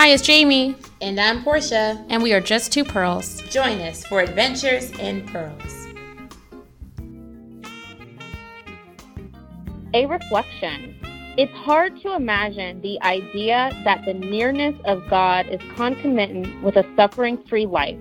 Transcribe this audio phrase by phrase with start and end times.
[0.00, 0.76] Hi, it's Jamie.
[1.00, 2.00] And I'm Portia.
[2.08, 3.42] And we are just two pearls.
[3.50, 5.88] Join us for Adventures in Pearls.
[9.94, 10.94] A reflection.
[11.36, 16.86] It's hard to imagine the idea that the nearness of God is concomitant with a
[16.94, 17.98] suffering free life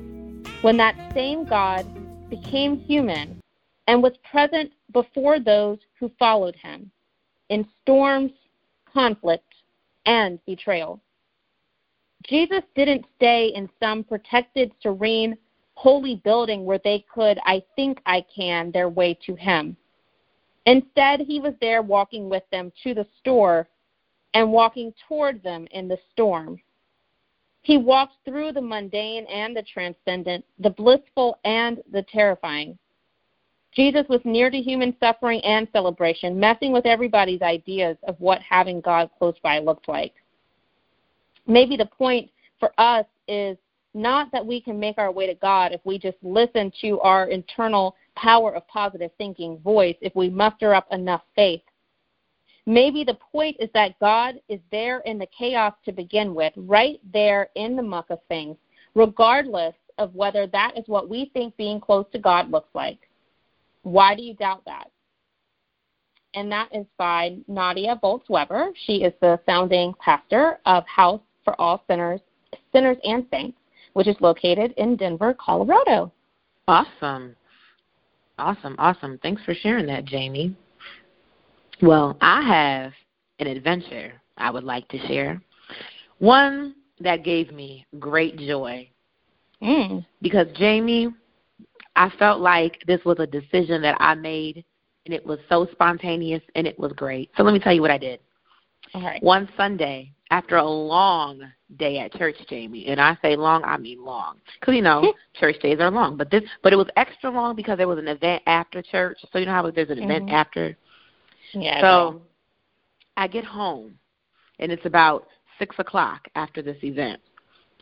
[0.61, 1.83] when that same God
[2.29, 3.41] became human
[3.87, 6.91] and was present before those who followed him
[7.49, 8.33] in storms,
[8.93, 9.51] conflict,
[10.05, 11.01] and betrayal.
[12.25, 15.37] Jesus didn't stay in some protected, serene,
[15.75, 19.77] holy building where they could, I think I can, their way to him.
[20.65, 23.69] Instead, he was there walking with them to the store
[24.33, 26.59] and walking toward them in the storm.
[27.61, 32.77] He walked through the mundane and the transcendent, the blissful and the terrifying.
[33.73, 38.81] Jesus was near to human suffering and celebration, messing with everybody's ideas of what having
[38.81, 40.13] God close by looked like.
[41.47, 42.29] Maybe the point
[42.59, 43.57] for us is
[43.93, 47.27] not that we can make our way to God if we just listen to our
[47.29, 51.61] internal power of positive thinking voice if we muster up enough faith.
[52.65, 56.99] Maybe the point is that God is there in the chaos to begin with, right
[57.13, 58.57] there in the muck of things,
[58.93, 62.99] regardless of whether that is what we think being close to God looks like.
[63.83, 64.91] Why do you doubt that?
[66.33, 68.71] And that is by Nadia Bolz Weber.
[68.85, 72.19] She is the founding pastor of House for All Sinners,
[72.73, 73.57] Sinners and Saints,
[73.93, 76.11] which is located in Denver, Colorado.
[76.67, 77.37] Awesome.
[78.37, 79.17] Awesome, awesome.
[79.23, 80.53] Thanks for sharing that, Jamie.
[81.81, 82.91] Well, I have
[83.39, 85.41] an adventure I would like to share.
[86.19, 88.89] One that gave me great joy.
[89.61, 90.05] Mm.
[90.21, 91.07] Because, Jamie,
[91.95, 94.65] I felt like this was a decision that I made,
[95.05, 97.31] and it was so spontaneous and it was great.
[97.37, 98.19] So, let me tell you what I did.
[98.93, 99.21] All right.
[99.21, 101.41] One Sunday, after a long
[101.77, 105.59] day at church, Jamie, and I say long, I mean long, because you know church
[105.61, 106.17] days are long.
[106.17, 109.17] But this, but it was extra long because there was an event after church.
[109.31, 110.11] So you know how there's an mm-hmm.
[110.11, 110.77] event after.
[111.53, 111.81] Yeah.
[111.81, 112.21] So
[113.15, 113.97] I get home,
[114.59, 115.27] and it's about
[115.59, 117.21] six o'clock after this event,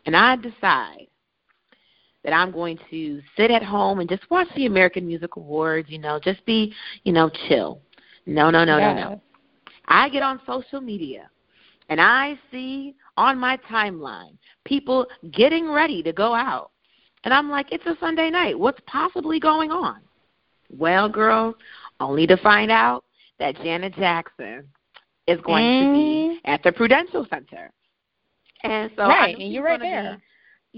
[0.04, 1.06] and I decide
[2.24, 5.88] that I'm going to sit at home and just watch the American Music Awards.
[5.88, 6.72] You know, just be,
[7.04, 7.80] you know, chill.
[8.26, 8.92] No, no, no, yeah.
[8.92, 9.22] no, no.
[9.88, 11.30] I get on social media
[11.88, 16.70] and I see on my timeline people getting ready to go out.
[17.24, 18.58] And I'm like, it's a Sunday night.
[18.58, 20.00] What's possibly going on?
[20.70, 21.54] Well, girl,
[22.00, 23.04] only to find out
[23.38, 24.64] that Janet Jackson
[25.26, 25.80] is going mm.
[25.80, 27.70] to be at the Prudential Center.
[28.62, 30.16] And so right, I and you're right there.
[30.16, 30.22] Be,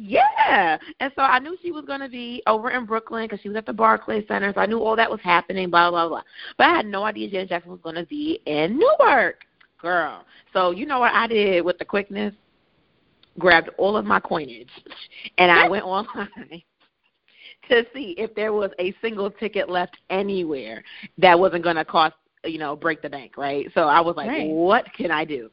[0.00, 3.48] yeah, and so I knew she was going to be over in Brooklyn because she
[3.48, 4.52] was at the Barclays Center.
[4.54, 5.70] So I knew all that was happening.
[5.70, 6.22] Blah blah blah.
[6.56, 9.44] But I had no idea Janet Jackson was going to be in Newark
[9.80, 10.24] girl.
[10.52, 12.34] So you know what I did with the quickness?
[13.38, 14.70] Grabbed all of my coinage
[15.38, 16.28] and I went online
[17.68, 20.82] to see if there was a single ticket left anywhere
[21.18, 23.68] that wasn't going to cost, you know, break the bank, right?
[23.74, 24.48] So I was like, right.
[24.48, 25.50] what can I do?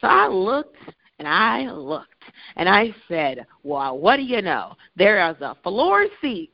[0.00, 0.76] So I looked
[1.20, 2.24] and I looked
[2.56, 4.74] and I said, well, what do you know?
[4.96, 6.50] There is a floor seat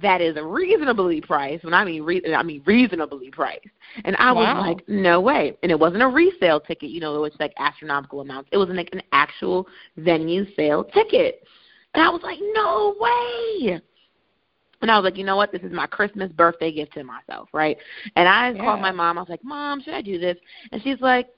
[0.00, 1.64] that is reasonably priced.
[1.64, 3.66] When I mean re- I mean reasonably priced.
[4.04, 4.54] And I wow.
[4.54, 5.58] was like, no way.
[5.64, 8.48] And it wasn't a resale ticket, you know, it was like astronomical amounts.
[8.52, 9.66] It was like an actual
[9.96, 11.42] venue sale ticket.
[11.92, 13.80] And I was like, no way.
[14.80, 15.50] And I was like, you know what?
[15.50, 17.76] This is my Christmas birthday gift to myself, right?
[18.14, 18.62] And I yeah.
[18.62, 19.18] called my mom.
[19.18, 20.36] I was like, Mom, should I do this?
[20.70, 21.28] And she's like,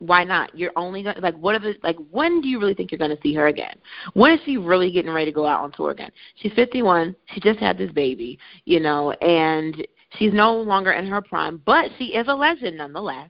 [0.00, 0.56] why not?
[0.56, 3.18] You're only gonna like what are the like when do you really think you're gonna
[3.22, 3.76] see her again?
[4.14, 6.10] When is she really getting ready to go out on tour again?
[6.36, 9.86] She's fifty one, she just had this baby, you know, and
[10.18, 13.28] she's no longer in her prime, but she is a legend nonetheless.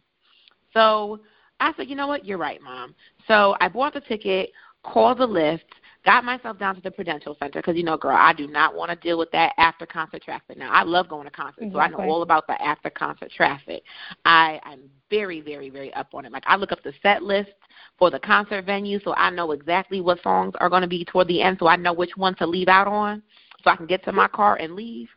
[0.72, 1.20] So
[1.58, 2.94] I said, you know what, you're right, mom.
[3.26, 4.50] So I bought the ticket,
[4.84, 5.60] called the Lyft,
[6.04, 8.90] got myself down to the Prudential Center because you know, girl, I do not want
[8.90, 10.56] to deal with that after concert traffic.
[10.56, 11.96] Now, I love going to concerts, exactly.
[11.96, 13.82] so I know all about the after concert traffic.
[14.24, 14.80] I I'm
[15.10, 16.32] very, very, very up on it.
[16.32, 17.50] Like I look up the set list
[17.98, 21.28] for the concert venue, so I know exactly what songs are going to be toward
[21.28, 23.22] the end, so I know which one to leave out on,
[23.62, 25.08] so I can get to my car and leave.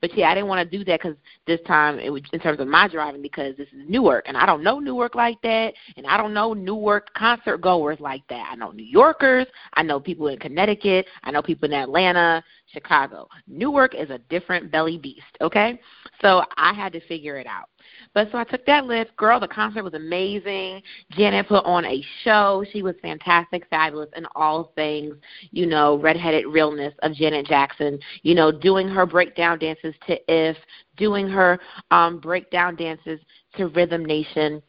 [0.00, 1.16] But yeah, I didn't want to do that because
[1.46, 4.44] this time it was in terms of my driving because this is Newark and I
[4.44, 8.48] don't know Newark like that, and I don't know Newark concert goers like that.
[8.50, 13.28] I know New Yorkers, I know people in Connecticut, I know people in Atlanta, Chicago.
[13.46, 15.22] Newark is a different belly beast.
[15.40, 15.80] Okay,
[16.20, 17.68] so I had to figure it out.
[18.16, 19.14] But so I took that Lyft.
[19.16, 20.80] Girl, the concert was amazing.
[21.10, 22.64] Janet put on a show.
[22.72, 25.16] She was fantastic, fabulous in all things,
[25.50, 30.56] you know, redheaded realness of Janet Jackson, you know, doing her breakdown dances to If,
[30.96, 31.60] doing her
[31.90, 33.20] um, breakdown dances
[33.58, 34.62] to Rhythm Nation,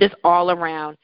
[0.00, 0.96] just all around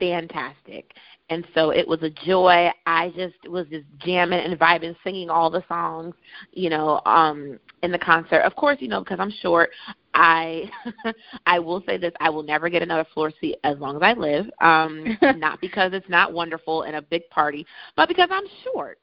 [0.00, 0.92] fantastic.
[1.30, 2.68] and so it was a joy.
[2.84, 6.16] I just was just jamming and vibing, singing all the songs,
[6.52, 8.40] you know, um, in the concert.
[8.40, 9.70] Of course, you know, because I'm short,
[10.14, 10.70] I
[11.46, 14.12] I will say this: I will never get another floor seat as long as I
[14.12, 14.46] live.
[14.60, 17.66] Um, not because it's not wonderful and a big party,
[17.96, 18.98] but because I'm short.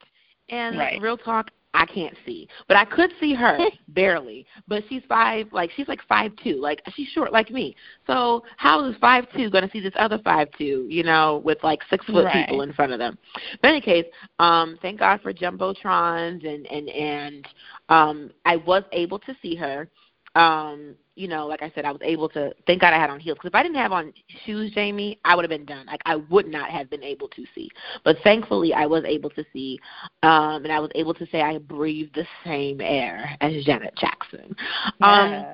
[0.49, 0.99] And right.
[0.99, 3.59] real talk, I can't see, but I could see her
[3.89, 4.47] barely.
[4.67, 7.75] But she's five, like she's like five two, like she's short like me.
[8.07, 10.87] So how is five two going to see this other five two?
[10.89, 12.45] You know, with like six foot right.
[12.45, 13.19] people in front of them.
[13.61, 14.05] But in any case,
[14.39, 17.47] um, thank God for jumbotrons and and and
[17.89, 19.87] um, I was able to see her
[20.35, 22.53] um, you know, like I said, I was able to.
[22.65, 24.13] Thank God I had on heels because if I didn't have on
[24.45, 25.85] shoes, Jamie, I would have been done.
[25.85, 27.69] Like I would not have been able to see.
[28.05, 29.79] But thankfully, I was able to see,
[30.23, 34.55] um, and I was able to say I breathed the same air as Janet Jackson.
[35.01, 35.45] Um,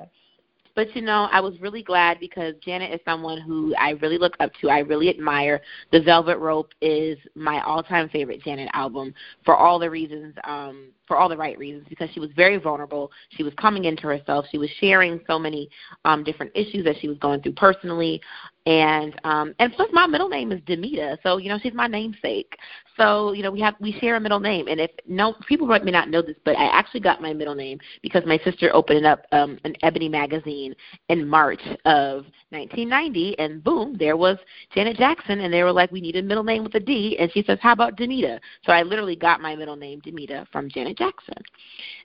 [0.76, 4.36] but you know, I was really glad because Janet is someone who I really look
[4.38, 4.68] up to.
[4.68, 5.62] I really admire.
[5.90, 9.14] The Velvet Rope is my all-time favorite Janet album
[9.44, 11.86] for all the reasons, um, for all the right reasons.
[11.88, 13.10] Because she was very vulnerable.
[13.30, 14.44] She was coming into herself.
[14.52, 15.70] She was sharing so many
[16.04, 18.20] um, different issues that she was going through personally
[18.66, 22.58] and um and plus my middle name is Damita, so you know she's my namesake.
[22.96, 25.84] So you know we have we share a middle name, and if no people might
[25.84, 29.06] may not know this, but I actually got my middle name because my sister opened
[29.06, 30.74] up um an Ebony magazine
[31.08, 34.38] in March of 1990, and boom, there was
[34.74, 37.30] Janet Jackson, and they were like, we need a middle name with a D, and
[37.32, 38.38] she says, how about Damita?
[38.64, 41.42] So I literally got my middle name Damita from Janet Jackson,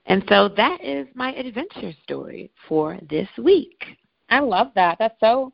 [0.07, 3.83] and so that is my adventure story for this week.
[4.29, 4.97] I love that.
[4.99, 5.51] That's so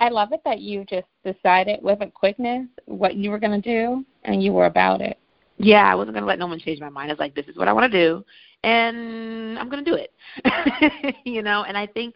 [0.00, 3.70] I love it that you just decided with a quickness what you were going to
[3.70, 5.18] do and you were about it.
[5.58, 7.10] Yeah, I wasn't going to let no one change my mind.
[7.10, 8.24] It's like, this is what I want to do,
[8.64, 11.16] and I'm going to do it.
[11.24, 12.14] you know, and I think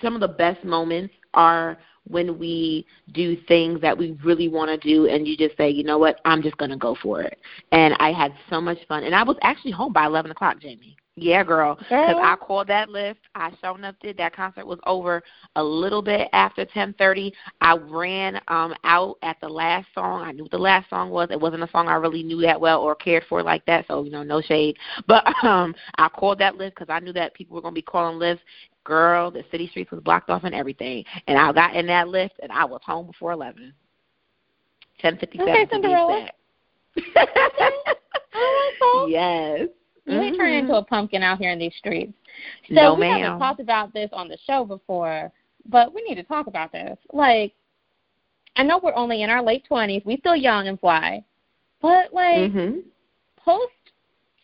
[0.00, 1.78] some of the best moments are
[2.08, 5.84] when we do things that we really want to do and you just say, you
[5.84, 7.38] know what, I'm just going to go for it.
[7.70, 9.04] And I had so much fun.
[9.04, 10.96] And I was actually home by 11 o'clock, Jamie.
[11.16, 11.76] Yeah, girl.
[11.78, 13.16] Because I called that Lyft.
[13.34, 14.16] I sure enough did.
[14.16, 15.22] That concert was over
[15.56, 17.32] a little bit after 10:30.
[17.60, 20.22] I ran um out at the last song.
[20.22, 21.28] I knew what the last song was.
[21.30, 23.86] It wasn't a song I really knew that well or cared for like that.
[23.88, 24.78] So you know, no shade.
[25.06, 28.18] But um, I called that Lyft because I knew that people were gonna be calling
[28.18, 28.40] Lyfts.
[28.84, 31.04] Girl, the city streets was blocked off and everything.
[31.26, 33.74] And I got in that lift and I was home before 11.
[35.02, 36.36] 10:57 okay, to be exact.
[38.82, 39.68] oh, yes.
[40.04, 42.12] You ain't turning into a pumpkin out here in these streets.
[42.68, 43.20] So no, we ma'am.
[43.20, 45.30] haven't talked about this on the show before,
[45.66, 46.98] but we need to talk about this.
[47.12, 47.54] Like,
[48.56, 50.02] I know we're only in our late twenties.
[50.04, 51.24] We still young and fly,
[51.80, 52.80] but like, mm-hmm.
[53.36, 53.72] post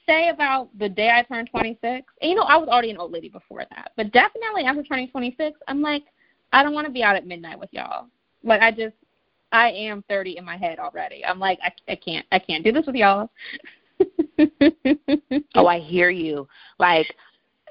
[0.09, 2.07] say about the day I turned 26.
[2.23, 5.09] And you know, I was already an old lady before that, but definitely after turning
[5.09, 6.05] 26, I'm like,
[6.53, 8.07] I don't want to be out at midnight with y'all.
[8.43, 8.95] Like, I just,
[9.53, 11.25] I am 30 in my head already.
[11.25, 13.31] I'm like, I, I can't, I can't do this with y'all.
[15.55, 16.49] oh, I hear you.
[16.79, 17.07] Like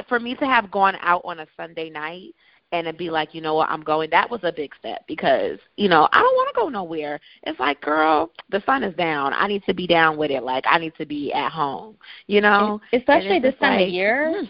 [0.08, 2.34] for me to have gone out on a Sunday night
[2.72, 5.58] and to be like, you know what, I'm going, that was a big step because,
[5.78, 7.20] you know, I don't want to go nowhere.
[7.44, 9.34] It's like, girl, the sun is down.
[9.34, 10.44] I need to be down with it.
[10.44, 11.96] Like, I need to be at home,
[12.28, 12.82] you know?
[12.92, 14.34] Especially this time like, of year.
[14.36, 14.50] Mm,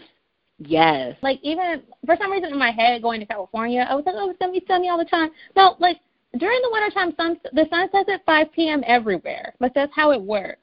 [0.60, 1.16] yes.
[1.22, 4.32] Like, even for some reason in my head going to California, I was like, oh,
[4.32, 5.30] it's going to be sunny all the time.
[5.56, 6.00] No, like,
[6.40, 8.84] during the wintertime, sun, the sun sets at 5 p.m.
[8.88, 9.54] everywhere.
[9.60, 10.60] Like, that's how it works.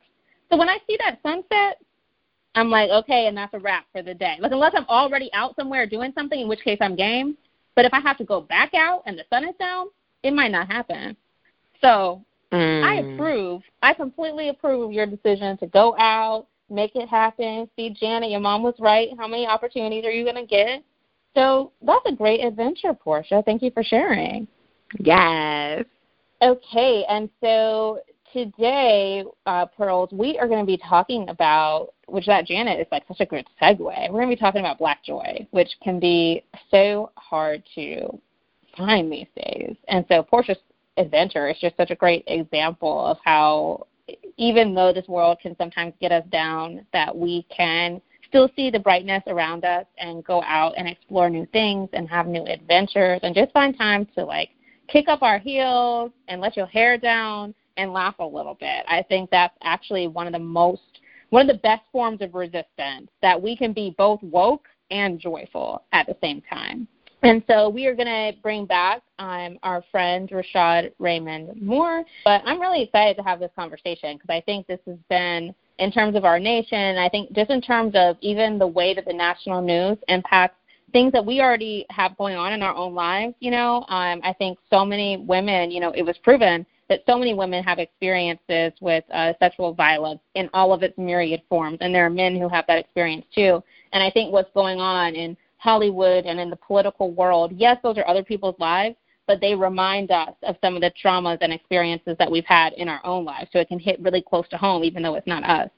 [0.55, 1.82] So when I see that sunset,
[2.55, 4.37] I'm like, okay, and that's a wrap for the day.
[4.39, 7.37] Like unless I'm already out somewhere doing something, in which case I'm game.
[7.75, 9.89] But if I have to go back out and the sun is down,
[10.23, 11.17] it might not happen.
[11.81, 12.84] So mm.
[12.84, 13.63] I approve.
[13.82, 17.69] I completely approve of your decision to go out, make it happen.
[17.75, 19.08] See, Janet, your mom was right.
[19.19, 20.84] How many opportunities are you going to get?
[21.34, 23.43] So that's a great adventure, Portia.
[23.44, 24.46] Thank you for sharing.
[25.01, 25.84] Yes.
[26.41, 27.99] Okay, and so
[28.34, 33.05] today, uh, Pearls, we are going to be talking about, which that Janet is like
[33.06, 33.79] such a good segue.
[33.79, 38.20] We're going to be talking about black joy, which can be so hard to
[38.76, 39.76] find these days.
[39.86, 40.58] And so Portia's
[40.96, 43.86] adventure is just such a great example of how,
[44.36, 48.81] even though this world can sometimes get us down, that we can still see the
[48.81, 53.32] brightness around us and go out and explore new things and have new adventures and
[53.32, 54.50] just find time to like
[54.88, 58.84] kick up our heels and let your hair down and laugh a little bit.
[58.88, 60.82] I think that's actually one of the most
[61.31, 65.82] one of the best forms of resistance that we can be both woke and joyful
[65.93, 66.86] at the same time.
[67.24, 72.04] And so we are going to bring back um, our friend Rashad Raymond Moore.
[72.24, 75.90] But I'm really excited to have this conversation because I think this has been, in
[75.90, 79.12] terms of our nation, I think just in terms of even the way that the
[79.12, 80.58] national news impacts
[80.93, 84.34] things that we already have going on in our own lives, you know, um, I
[84.38, 86.64] think so many women, you know, it was proven
[86.94, 91.43] that so many women have experiences with uh, sexual violence in all of its myriad
[91.48, 93.60] forms, and there are men who have that experience too.
[93.93, 97.98] And I think what's going on in Hollywood and in the political world, yes, those
[97.98, 98.94] are other people's lives,
[99.27, 102.89] but they remind us of some of the traumas and experiences that we've had in
[102.89, 103.51] our own lives.
[103.53, 105.70] So it can hit really close to home, even though it's not us.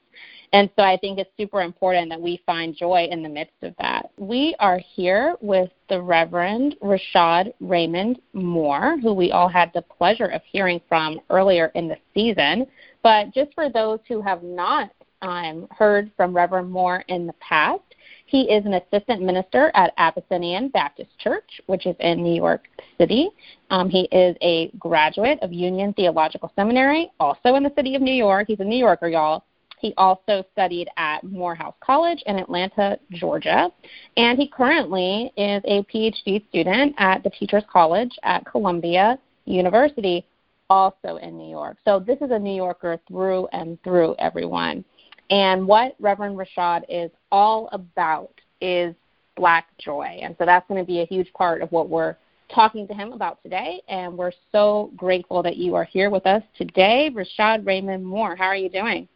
[0.53, 3.73] And so I think it's super important that we find joy in the midst of
[3.79, 4.11] that.
[4.17, 10.27] We are here with the Reverend Rashad Raymond Moore, who we all had the pleasure
[10.27, 12.65] of hearing from earlier in the season.
[13.03, 17.81] But just for those who have not um, heard from Reverend Moore in the past,
[18.25, 23.29] he is an assistant minister at Abyssinian Baptist Church, which is in New York City.
[23.69, 28.13] Um, he is a graduate of Union Theological Seminary, also in the city of New
[28.13, 28.47] York.
[28.47, 29.43] He's a New Yorker, y'all.
[29.79, 33.69] He also studied at Morehouse College in Atlanta, Georgia,
[34.17, 40.25] and he currently is a PhD student at the Teachers College at Columbia University,
[40.69, 41.77] also in New York.
[41.85, 44.83] So this is a New Yorker through and through, everyone.
[45.29, 48.31] And what Reverend Rashad is all about
[48.61, 48.95] is
[49.35, 50.19] black joy.
[50.21, 52.15] And so that's going to be a huge part of what we're
[52.53, 53.81] talking to him about today.
[53.87, 57.11] And we're so grateful that you are here with us today.
[57.13, 59.07] Rashad Raymond Moore, how are you doing?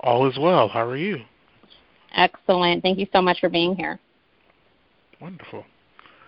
[0.00, 0.68] All is well.
[0.68, 1.18] How are you?
[2.14, 2.82] Excellent.
[2.82, 4.00] Thank you so much for being here.
[5.20, 5.64] Wonderful.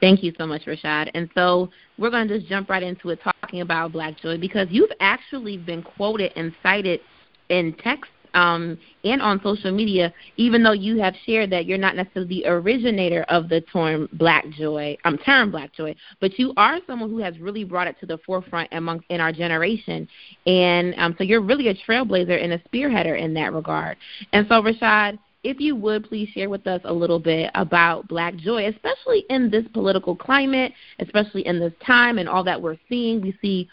[0.00, 1.10] Thank you so much, Rashad.
[1.14, 4.68] And so we're going to just jump right into it talking about Black Joy because
[4.70, 7.00] you've actually been quoted and cited
[7.48, 11.96] in text um, and on social media, even though you have shared that you're not
[11.96, 16.78] necessarily the originator of the term Black Joy, um, term Black Joy, but you are
[16.86, 20.08] someone who has really brought it to the forefront among in our generation,
[20.46, 23.96] and um, so you're really a trailblazer and a spearheader in that regard.
[24.32, 28.36] And so, Rashad, if you would please share with us a little bit about Black
[28.36, 33.20] Joy, especially in this political climate, especially in this time and all that we're seeing.
[33.20, 33.68] We see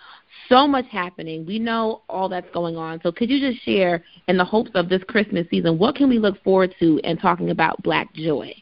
[0.47, 1.45] so much happening.
[1.45, 2.99] We know all that's going on.
[3.01, 6.19] So could you just share, in the hopes of this Christmas season, what can we
[6.19, 8.53] look forward to in talking about Black Joy?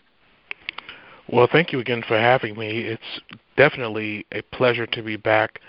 [1.30, 2.82] Well, thank you again for having me.
[2.82, 3.22] It's
[3.58, 5.60] definitely a pleasure to be back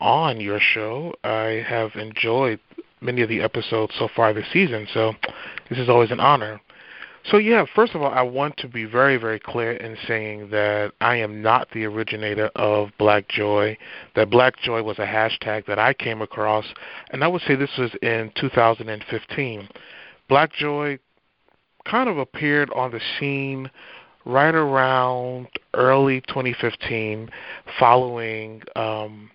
[0.00, 1.14] on your show.
[1.24, 2.60] I have enjoyed
[3.00, 5.14] many of the episodes so far this season, so
[5.68, 6.60] this is always an honor.
[7.30, 10.92] So yeah, first of all, I want to be very, very clear in saying that
[11.00, 13.76] I am not the originator of Black Joy.
[14.14, 16.64] That Black Joy was a hashtag that I came across,
[17.10, 19.68] and I would say this was in 2015.
[20.28, 20.98] Black Joy
[21.84, 23.70] kind of appeared on the scene
[24.24, 27.28] right around early 2015,
[27.78, 29.30] following um,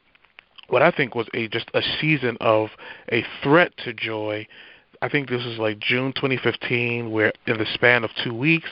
[0.70, 2.70] what I think was a just a season of
[3.12, 4.48] a threat to joy
[5.04, 8.70] I think this was like June 2015, where in the span of two weeks,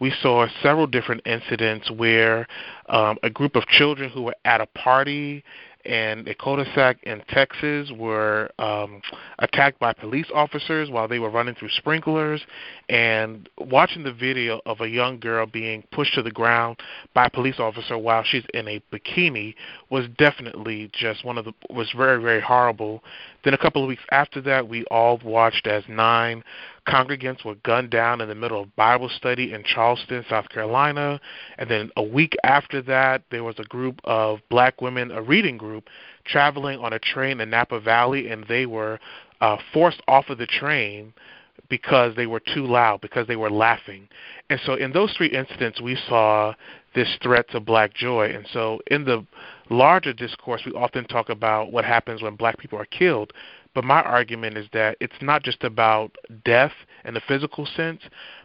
[0.00, 2.48] we saw several different incidents where
[2.88, 5.44] um, a group of children who were at a party
[5.84, 9.02] and a cul-de-sac in Texas were um,
[9.40, 12.40] attacked by police officers while they were running through sprinklers.
[12.88, 16.78] And watching the video of a young girl being pushed to the ground
[17.12, 19.54] by a police officer while she's in a bikini
[19.90, 23.02] was definitely just one of the was very very horrible.
[23.44, 26.42] Then a couple of weeks after that, we all watched as nine
[26.88, 31.20] congregants were gunned down in the middle of Bible study in Charleston, South Carolina.
[31.58, 35.58] And then a week after that, there was a group of black women, a reading
[35.58, 35.88] group,
[36.24, 38.98] traveling on a train in Napa Valley, and they were
[39.40, 41.12] uh, forced off of the train
[41.68, 44.08] because they were too loud, because they were laughing.
[44.50, 46.54] And so in those three incidents, we saw
[46.94, 48.30] this threat to black joy.
[48.34, 49.26] And so in the
[49.70, 53.32] larger discourse, we often talk about what happens when black people are killed.
[53.74, 56.72] But my argument is that it's not just about death
[57.04, 58.02] in the physical sense,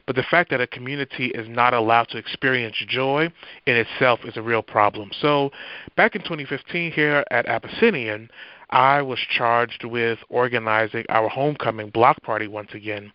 [0.07, 3.31] but the fact that a community is not allowed to experience joy
[3.67, 5.11] in itself is a real problem.
[5.21, 5.51] So,
[5.95, 8.31] back in 2015 here at Abyssinian,
[8.71, 13.11] I was charged with organizing our homecoming block party once again.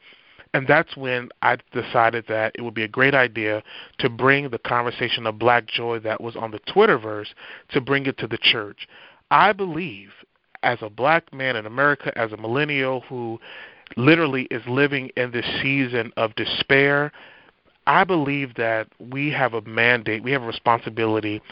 [0.55, 3.63] And that's when I decided that it would be a great idea
[3.99, 7.27] to bring the conversation of black joy that was on the Twitterverse
[7.71, 8.87] to bring it to the church.
[9.33, 10.11] I believe
[10.63, 13.41] as a black man in America, as a millennial who
[13.97, 17.11] literally is living in this season of despair,
[17.89, 21.43] I believe that we have a mandate, we have a responsibility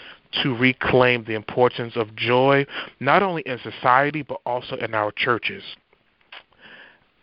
[0.44, 2.66] to reclaim the importance of joy,
[3.00, 5.64] not only in society, but also in our churches.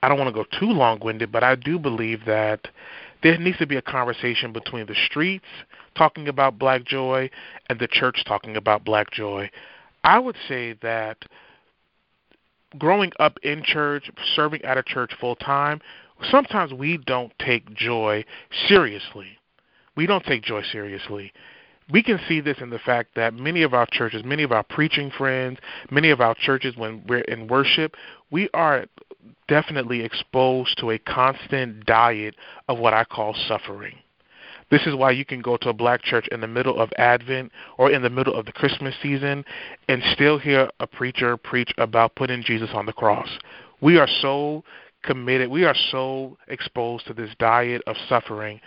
[0.01, 2.68] I don't want to go too long winded, but I do believe that
[3.22, 5.46] there needs to be a conversation between the streets
[5.96, 7.29] talking about black joy
[7.70, 9.50] and the church talking about black joy.
[10.03, 11.18] I would say that
[12.77, 15.82] growing up in church, serving at a church full time,
[16.32, 18.24] sometimes we don't take joy
[18.68, 19.38] seriously.
[19.98, 21.34] We don't take joy seriously.
[21.91, 24.63] we can see this in the fact that many of our churches, many of our
[24.63, 25.58] preaching friends,
[25.89, 27.96] many of our churches, when we're in worship,
[28.32, 28.86] we are
[29.48, 32.36] definitely exposed to a constant diet
[32.67, 33.95] of what I call suffering.
[34.71, 37.51] This is why you can go to a black church in the middle of Advent
[37.77, 39.43] or in the middle of the Christmas season
[39.88, 43.29] and still hear a preacher preach about putting Jesus on the cross.
[43.81, 44.63] We are so
[45.03, 48.62] committed, we are so exposed to this diet of suffering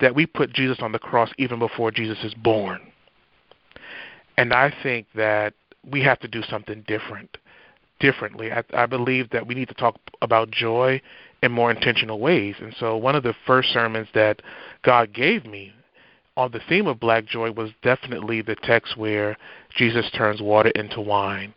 [0.00, 2.80] that we put Jesus on the cross even before Jesus is born.
[4.36, 5.54] And I think that
[5.90, 7.38] we have to do something different,
[8.00, 8.52] differently.
[8.52, 11.00] I, I believe that we need to talk about joy
[11.42, 12.56] in more intentional ways.
[12.60, 14.42] And so, one of the first sermons that
[14.82, 15.72] God gave me
[16.36, 19.36] on the theme of black joy was definitely the text where
[19.76, 21.52] Jesus turns water into wine.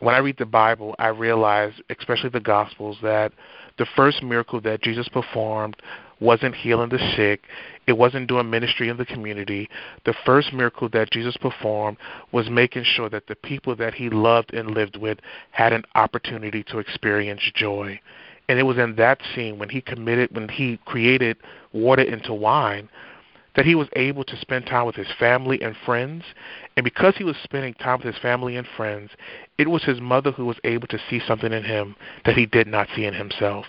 [0.00, 3.32] When I read the Bible, I realize, especially the Gospels, that
[3.78, 5.76] the first miracle that Jesus performed
[6.20, 7.44] wasn't healing the sick,
[7.86, 9.68] it wasn't doing ministry in the community.
[10.04, 11.98] The first miracle that Jesus performed
[12.32, 15.18] was making sure that the people that he loved and lived with
[15.50, 18.00] had an opportunity to experience joy.
[18.48, 21.36] And it was in that scene when he committed, when he created
[21.72, 22.88] water into wine,
[23.56, 26.24] that he was able to spend time with his family and friends.
[26.76, 29.10] And because he was spending time with his family and friends,
[29.58, 31.94] it was his mother who was able to see something in him
[32.24, 33.66] that he did not see in himself.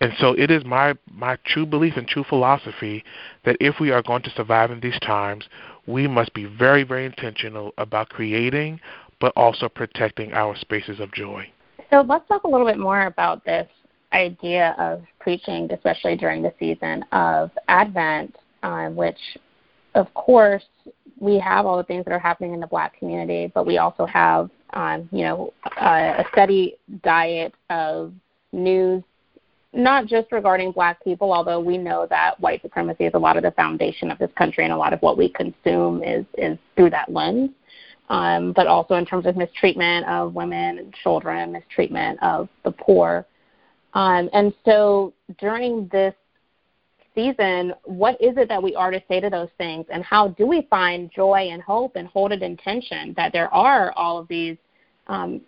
[0.00, 3.04] And so it is my, my true belief and true philosophy
[3.44, 5.44] that if we are going to survive in these times,
[5.86, 8.80] we must be very, very intentional about creating
[9.20, 11.50] but also protecting our spaces of joy.
[11.90, 13.68] So let's talk a little bit more about this
[14.12, 19.18] idea of preaching, especially during the season of Advent, um, which,
[19.94, 20.64] of course,
[21.18, 24.06] we have all the things that are happening in the black community, but we also
[24.06, 28.12] have, um, you know, uh, a steady diet of
[28.52, 29.02] news
[29.72, 33.42] not just regarding black people, although we know that white supremacy is a lot of
[33.42, 36.90] the foundation of this country and a lot of what we consume is, is through
[36.90, 37.50] that lens,
[38.08, 43.26] um, but also in terms of mistreatment of women and children, mistreatment of the poor.
[43.92, 46.14] Um, and so during this
[47.14, 50.46] season, what is it that we are to say to those things, and how do
[50.46, 54.28] we find joy and hope and hold it in tension that there are all of
[54.28, 54.56] these
[55.08, 55.40] um,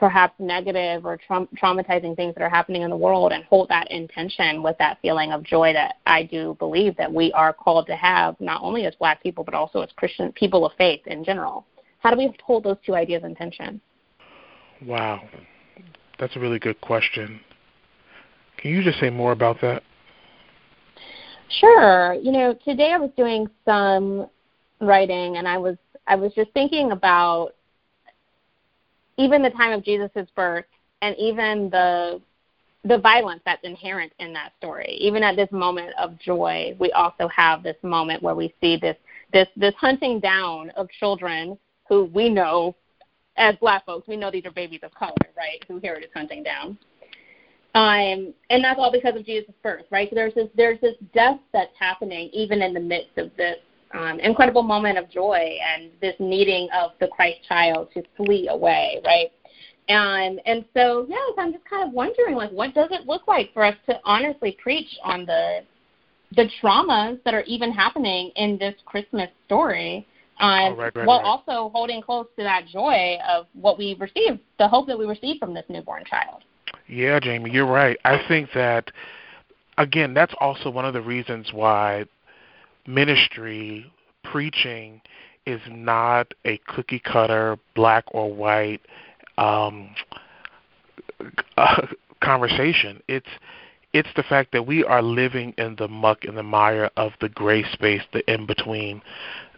[0.00, 3.88] perhaps negative or tra- traumatizing things that are happening in the world and hold that
[3.90, 7.94] intention with that feeling of joy that I do believe that we are called to
[7.94, 11.66] have, not only as black people, but also as Christian people of faith in general.
[11.98, 13.78] How do we hold those two ideas in tension?
[14.86, 15.20] Wow.
[16.18, 17.38] That's a really good question.
[18.56, 19.82] Can you just say more about that?
[21.60, 22.14] Sure.
[22.14, 24.28] You know, today I was doing some
[24.80, 27.54] writing and I was I was just thinking about
[29.20, 30.64] even the time of Jesus' birth
[31.02, 32.20] and even the
[32.84, 34.96] the violence that's inherent in that story.
[34.98, 38.96] Even at this moment of joy, we also have this moment where we see this
[39.32, 42.74] this this hunting down of children who we know
[43.36, 45.62] as black folks, we know these are babies of color, right?
[45.68, 46.78] Who Herod is hunting down.
[47.74, 50.08] Um, and that's all because of Jesus' birth, right?
[50.10, 53.58] So there's this there's this death that's happening even in the midst of this
[53.92, 59.00] um, incredible moment of joy and this needing of the Christ child to flee away,
[59.04, 59.30] right?
[59.88, 63.52] And and so yes, I'm just kind of wondering like what does it look like
[63.52, 65.60] for us to honestly preach on the
[66.36, 70.06] the traumas that are even happening in this Christmas story,
[70.38, 71.26] um, oh, right, right, while right.
[71.26, 75.40] also holding close to that joy of what we received, the hope that we received
[75.40, 76.42] from this newborn child.
[76.86, 77.98] Yeah, Jamie, you're right.
[78.04, 78.92] I think that
[79.78, 82.04] again, that's also one of the reasons why
[82.94, 83.90] ministry,
[84.24, 85.00] preaching,
[85.46, 88.80] is not a cookie cutter, black or white
[89.38, 89.94] um,
[91.56, 91.86] uh,
[92.20, 93.02] conversation.
[93.08, 93.28] It's
[93.92, 97.28] it's the fact that we are living in the muck and the mire of the
[97.28, 99.02] gray space, the in between.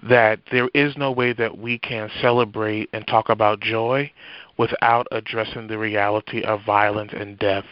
[0.03, 4.11] That there is no way that we can celebrate and talk about joy
[4.57, 7.67] without addressing the reality of violence and death.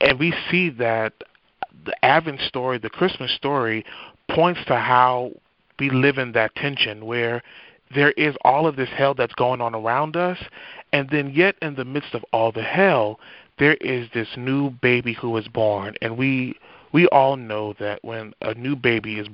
[0.00, 1.12] And we see that
[1.84, 3.84] the Advent story, the Christmas story,
[4.30, 5.32] points to how
[5.78, 7.42] we live in that tension where
[7.94, 10.38] there is all of this hell that's going on around us,
[10.92, 13.20] and then yet in the midst of all the hell,
[13.58, 16.56] there is this new baby who is born, and we
[16.92, 19.28] we all know that when a new baby is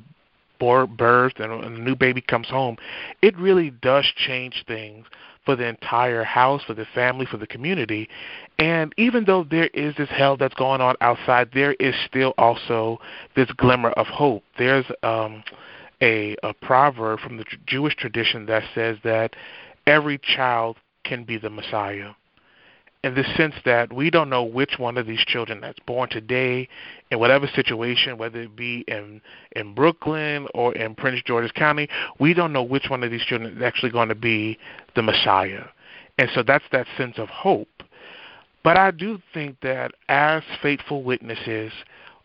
[0.59, 2.77] born, birthed and a new baby comes home,
[3.23, 5.07] it really does change things
[5.45, 8.09] for the entire house, for the family, for the community.
[8.59, 12.99] And even though there is this hell that's going on outside, there is still also
[13.37, 14.45] this glimmer of hope.
[14.59, 15.43] There's um,
[16.03, 19.35] a, a proverb from the Jewish tradition that says that
[19.87, 22.11] every child can be the Messiah.
[23.03, 26.69] In the sense that we don't know which one of these children that's born today
[27.11, 32.35] in whatever situation, whether it be in in Brooklyn or in Prince George's County, we
[32.35, 34.59] don't know which one of these children is actually going to be
[34.95, 35.65] the Messiah.
[36.19, 37.83] And so that's that sense of hope.
[38.63, 41.73] But I do think that as faithful witnesses,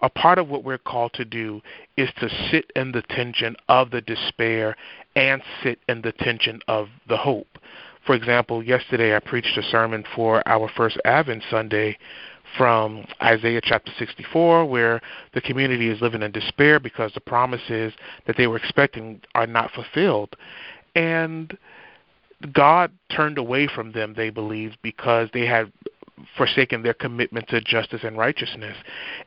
[0.02, 1.62] a part of what we're called to do
[1.96, 4.76] is to sit in the tension of the despair
[5.16, 7.58] and sit in the tension of the hope.
[8.06, 11.98] For example, yesterday I preached a sermon for our first Advent Sunday
[12.58, 15.02] from Isaiah chapter 64, where
[15.34, 17.94] the community is living in despair because the promises
[18.28, 20.36] that they were expecting are not fulfilled.
[20.96, 21.58] And
[22.54, 25.72] God turned away from them, they believed, because they had
[26.38, 28.78] forsaken their commitment to justice and righteousness.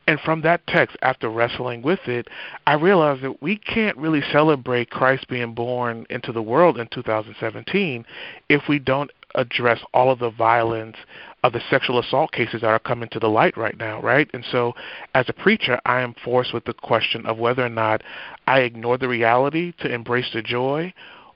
[0.07, 2.27] And from that text, after wrestling with it,
[2.65, 8.05] I realized that we can't really celebrate Christ being born into the world in 2017
[8.49, 10.97] if we don't address all of the violence
[11.43, 14.29] of the sexual assault cases that are coming to the light right now, right?
[14.33, 14.73] And so,
[15.13, 18.01] as a preacher, I am forced with the question of whether or not
[18.47, 20.93] I ignore the reality to embrace the joy,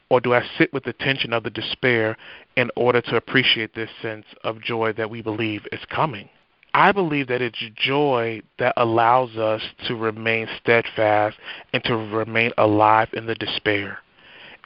[0.10, 2.18] or do I sit with the tension of the despair
[2.56, 6.30] in order to appreciate this sense of joy that we believe is coming?
[6.74, 11.38] I believe that it's joy that allows us to remain steadfast
[11.72, 14.00] and to remain alive in the despair.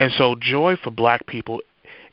[0.00, 1.60] And so, joy for black people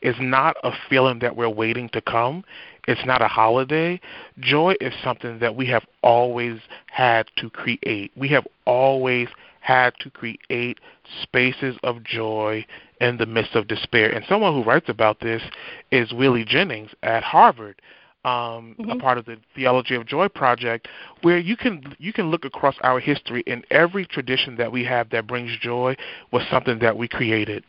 [0.02, 2.44] is not a feeling that we're waiting to come.
[2.86, 4.00] It's not a holiday.
[4.38, 8.12] Joy is something that we have always had to create.
[8.14, 9.28] We have always
[9.60, 10.78] had to create
[11.22, 12.64] spaces of joy
[13.00, 14.10] in the midst of despair.
[14.10, 15.42] And someone who writes about this
[15.90, 17.80] is Willie Jennings at Harvard.
[18.24, 18.90] Um, mm-hmm.
[18.90, 20.88] a part of the Theology of Joy project,
[21.22, 25.10] where you can you can look across our history, and every tradition that we have
[25.10, 25.94] that brings joy
[26.32, 27.62] was something that we created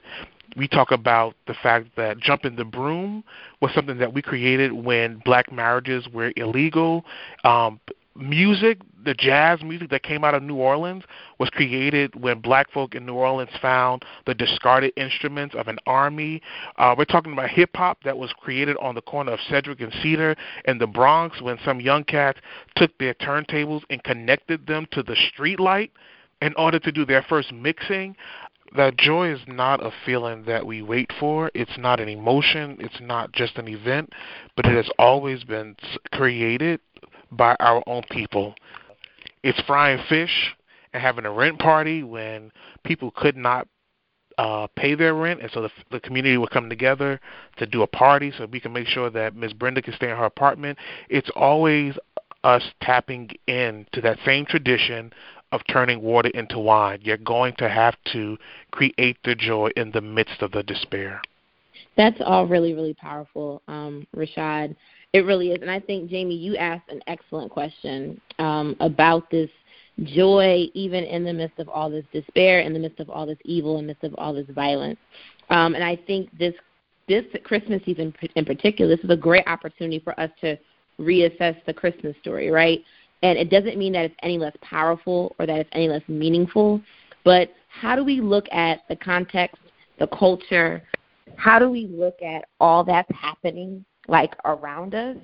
[0.57, 3.23] we talk about the fact that jumping the broom
[3.61, 7.05] was something that we created when black marriages were illegal.
[7.43, 7.79] Um,
[8.17, 11.03] music, the jazz music that came out of New Orleans,
[11.39, 16.41] was created when black folk in New Orleans found the discarded instruments of an army.
[16.77, 19.93] Uh, we're talking about hip hop that was created on the corner of Sedgwick and
[20.01, 22.39] Cedar in the Bronx when some young cats
[22.75, 25.91] took their turntables and connected them to the street light
[26.41, 28.15] in order to do their first mixing
[28.75, 31.49] that joy is not a feeling that we wait for.
[31.53, 32.77] It's not an emotion.
[32.79, 34.11] It's not just an event,
[34.55, 35.75] but it has always been
[36.11, 36.81] created
[37.31, 38.55] by our own people.
[39.43, 40.55] It's frying fish
[40.93, 42.51] and having a rent party when
[42.83, 43.67] people could not
[44.37, 47.19] uh, pay their rent, and so the, the community would come together
[47.57, 50.17] to do a party so we can make sure that Miss Brenda can stay in
[50.17, 50.77] her apartment.
[51.09, 51.95] It's always
[52.43, 55.11] us tapping into that same tradition
[55.51, 56.99] of turning water into wine.
[57.01, 58.37] You're going to have to
[58.71, 61.21] create the joy in the midst of the despair.
[61.95, 64.75] That's all really, really powerful, um, Rashad.
[65.13, 65.61] It really is.
[65.61, 69.49] And I think, Jamie, you asked an excellent question um, about this
[70.03, 73.37] joy, even in the midst of all this despair, in the midst of all this
[73.45, 74.99] evil, in the midst of all this violence.
[75.49, 76.53] Um, and I think this
[77.07, 80.57] this Christmas season in particular, this is a great opportunity for us to
[80.99, 82.83] reassess the Christmas story, right?
[83.23, 86.81] And it doesn't mean that it's any less powerful or that it's any less meaningful,
[87.23, 89.57] but how do we look at the context,
[89.99, 90.83] the culture?
[91.37, 95.17] How do we look at all that's happening like around us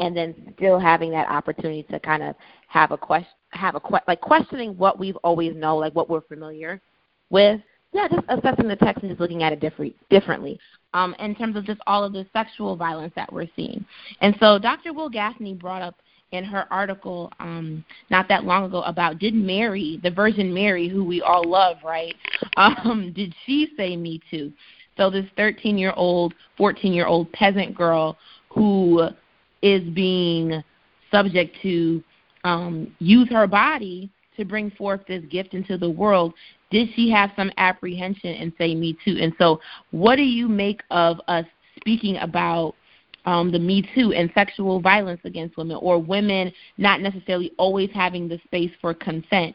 [0.00, 2.34] and then still having that opportunity to kind of
[2.68, 6.20] have a question have a que- like questioning what we've always know, like what we're
[6.22, 6.80] familiar
[7.30, 7.60] with.
[7.92, 10.60] Yeah, just assessing the text and just looking at it different, differently
[10.92, 13.84] um, in terms of just all of the sexual violence that we're seeing.
[14.20, 14.92] And so Dr.
[14.92, 15.96] Wil Gafney brought up
[16.32, 21.02] in her article um, not that long ago about did Mary, the Virgin Mary, who
[21.02, 22.14] we all love, right?
[22.56, 24.52] Um, did she say me too?
[24.98, 28.18] So this 13 year old, 14 year old peasant girl
[28.50, 29.08] who
[29.62, 30.62] is being
[31.10, 32.02] subject to
[32.44, 36.34] um, use her body to bring forth this gift into the world,
[36.70, 39.16] did she have some apprehension and say me too?
[39.20, 42.74] And so, what do you make of us speaking about
[43.24, 48.28] um, the Me Too and sexual violence against women, or women not necessarily always having
[48.28, 49.54] the space for consent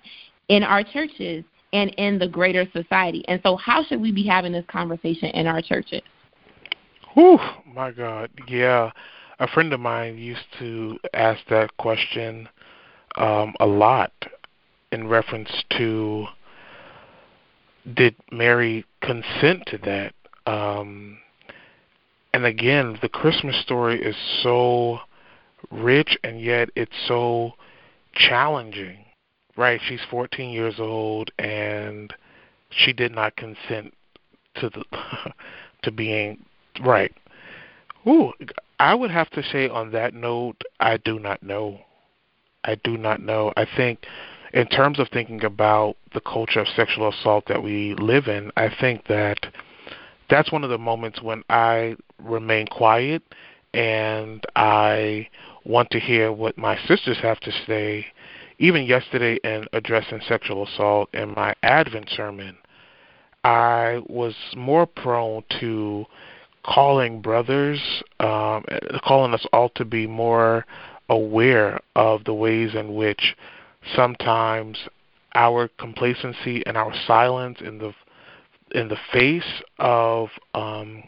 [0.50, 3.26] in our churches and in the greater society.
[3.28, 6.02] And so, how should we be having this conversation in our churches?
[7.14, 8.92] Whew, my God, yeah.
[9.40, 12.48] A friend of mine used to ask that question
[13.18, 14.14] um, a lot
[14.92, 16.28] in reference to
[17.96, 20.14] did Mary consent to that?
[20.46, 21.18] Um,
[22.34, 25.00] and again, the Christmas story is so
[25.72, 27.54] rich and yet it's so
[28.14, 29.06] challenging.
[29.56, 29.80] Right?
[29.88, 32.14] She's 14 years old and
[32.70, 33.94] she did not consent
[34.56, 34.84] to the
[35.84, 36.44] to being
[36.84, 37.14] right.
[38.08, 38.34] Ooh,
[38.80, 41.80] I would have to say on that note, I do not know.
[42.64, 43.54] I do not know.
[43.56, 44.06] I think,
[44.54, 48.70] in terms of thinking about the culture of sexual assault that we live in, I
[48.80, 49.46] think that
[50.30, 53.22] that's one of the moments when I remain quiet
[53.74, 55.28] and I
[55.66, 58.06] want to hear what my sisters have to say.
[58.60, 62.58] Even yesterday, in addressing sexual assault in my Advent sermon,
[63.44, 66.06] I was more prone to
[66.66, 67.80] calling brothers,
[68.20, 68.64] um,
[69.04, 70.66] calling us all to be more
[71.10, 73.36] aware of the ways in which
[73.96, 74.78] sometimes
[75.36, 77.94] our complacency and our silence in the
[78.72, 81.04] in the face of um,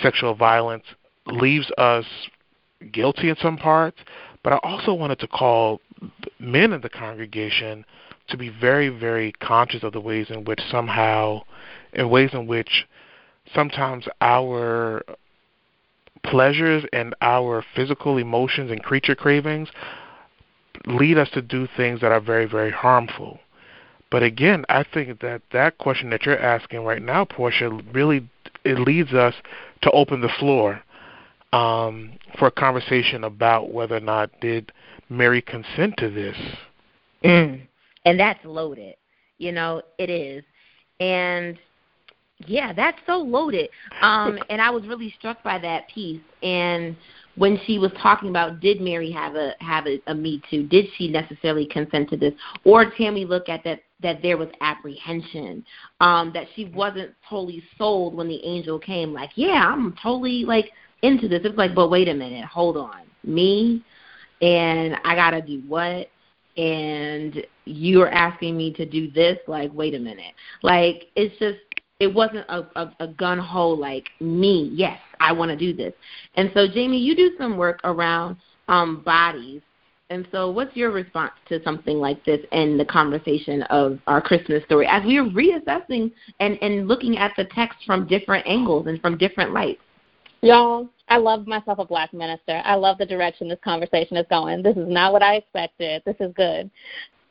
[0.00, 0.84] sexual violence
[1.26, 2.04] leaves us
[2.92, 3.98] guilty in some parts.
[4.44, 5.80] But I also wanted to call
[6.38, 7.84] men in the congregation
[8.28, 11.42] to be very, very conscious of the ways in which somehow,
[11.92, 12.86] in ways in which
[13.54, 15.02] sometimes our
[16.22, 19.68] pleasures and our physical emotions and creature cravings
[20.86, 23.40] lead us to do things that are very, very harmful.
[24.10, 28.28] But again, I think that that question that you're asking right now, Portia, really
[28.64, 29.34] it leads us
[29.82, 30.82] to open the floor
[31.52, 34.72] um, for a conversation about whether or not did
[35.10, 36.36] Mary consent to this.
[37.24, 37.66] Mm.
[38.06, 38.94] And that's loaded.
[39.38, 40.42] You know, it is.
[41.00, 41.58] And
[42.46, 43.68] yeah, that's so loaded.
[44.00, 46.22] Um, and I was really struck by that piece.
[46.42, 46.96] And
[47.36, 50.66] when she was talking about did Mary have a have a, a Me Too?
[50.66, 54.48] Did she necessarily consent to this, or can we look at that that there was
[54.60, 55.64] apprehension,
[56.00, 59.12] um, that she wasn't totally sold when the angel came?
[59.12, 60.70] Like, yeah, I'm totally like
[61.02, 61.40] into this.
[61.44, 63.82] It's like, but wait a minute, hold on, me,
[64.40, 66.08] and I gotta do what?
[66.56, 69.38] And you're asking me to do this?
[69.46, 71.58] Like, wait a minute, like it's just
[72.00, 74.70] it wasn't a, a, a gun ho like me.
[74.72, 75.92] Yes, I want to do this.
[76.34, 79.60] And so, Jamie, you do some work around um, bodies.
[80.08, 84.64] And so, what's your response to something like this and the conversation of our Christmas
[84.64, 89.00] story as we are reassessing and, and looking at the text from different angles and
[89.00, 89.82] from different lights?
[90.42, 92.62] Y'all, I love myself a black minister.
[92.64, 94.62] I love the direction this conversation is going.
[94.62, 96.02] This is not what I expected.
[96.06, 96.70] This is good.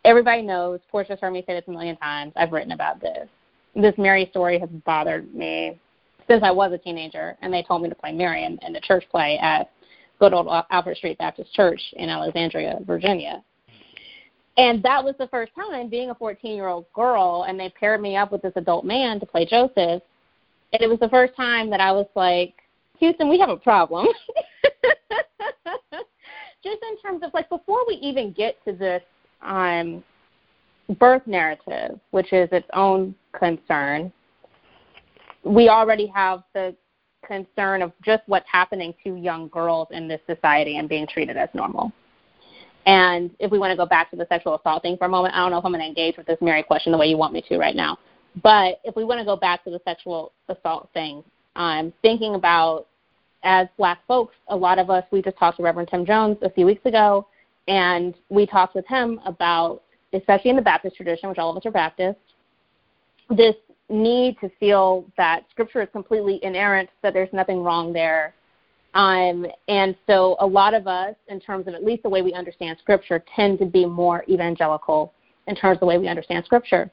[0.06, 2.34] Everybody knows, Portia's heard me say this a million times.
[2.36, 3.28] I've written about this
[3.76, 5.80] this Mary story has bothered me
[6.28, 8.82] since I was a teenager, and they told me to play Mary in, in the
[8.82, 9.72] church play at
[10.20, 13.44] good old Alfred Street Baptist Church in Alexandria, Virginia.
[14.58, 18.02] And that was the first time being a 14 year old girl, and they paired
[18.02, 20.04] me up with this adult man to play Joseph.
[20.72, 22.56] And it was the first time that I was like,
[23.00, 24.08] Houston, we have a problem.
[26.62, 29.02] Just in terms of like before we even get to this
[29.42, 30.04] um,
[31.00, 34.12] birth narrative, which is its own concern,
[35.44, 36.76] we already have the
[37.26, 41.50] concern of just what's happening to young girls in this society and being treated as
[41.54, 41.92] normal.
[42.86, 45.36] And if we want to go back to the sexual assault thing for a moment,
[45.36, 47.18] I don't know if I'm going to engage with this Mary question the way you
[47.18, 47.98] want me to right now.
[48.42, 51.24] But if we want to go back to the sexual assault thing,
[51.60, 52.88] I'm thinking about
[53.44, 56.50] as black folks, a lot of us, we just talked to Reverend Tim Jones a
[56.50, 57.28] few weeks ago,
[57.68, 61.66] and we talked with him about especially in the Baptist tradition, which all of us
[61.66, 62.16] are Baptists,
[63.30, 63.56] this
[63.90, 68.34] need to feel that Scripture is completely inerrant, that there's nothing wrong there.
[68.96, 72.34] Um, and so a lot of us, in terms of at least the way we
[72.34, 75.14] understand Scripture, tend to be more evangelical
[75.48, 76.90] in terms of the way we understand Scripture.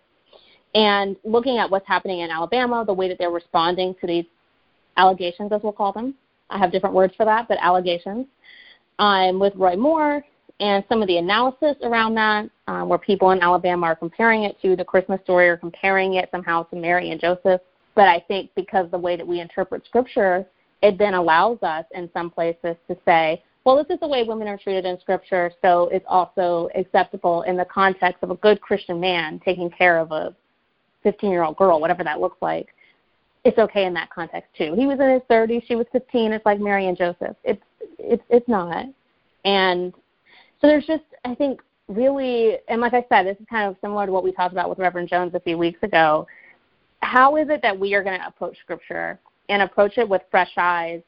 [0.75, 4.27] And looking at what's happening in Alabama, the way that they're responding to these
[4.97, 6.15] allegations, as we'll call them,
[6.51, 8.27] I have different words for that, but allegations,
[8.99, 10.25] I'm with Roy Moore
[10.61, 14.61] and some of the analysis around that, uh, where people in Alabama are comparing it
[14.63, 17.61] to the Christmas story or comparing it somehow to Mary and Joseph.
[17.95, 20.47] But I think because the way that we interpret Scripture,
[20.83, 24.49] it then allows us in some places to say, well, this is the way women
[24.49, 29.01] are treated in Scripture, so it's also acceptable in the context of a good Christian
[29.01, 30.35] man taking care of a
[31.03, 32.69] 15 year old girl, whatever that looks like.
[33.47, 34.75] It's okay in that context too.
[34.77, 36.33] He was in his 30s, she was 15.
[36.33, 37.37] It's like Mary and Joseph.
[37.45, 37.63] It's
[37.97, 38.87] it's it's not.
[39.45, 39.95] And
[40.61, 44.05] so there's just, I think, really, and like I said, this is kind of similar
[44.07, 46.27] to what we talked about with Reverend Jones a few weeks ago.
[47.03, 50.51] How is it that we are going to approach Scripture and approach it with fresh
[50.57, 51.03] eyes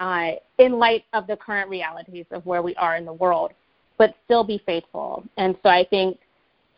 [0.00, 3.52] uh, in light of the current realities of where we are in the world,
[3.98, 5.22] but still be faithful?
[5.36, 6.18] And so I think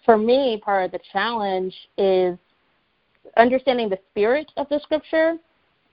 [0.04, 2.36] for me, part of the challenge is
[3.36, 5.36] understanding the spirit of the Scripture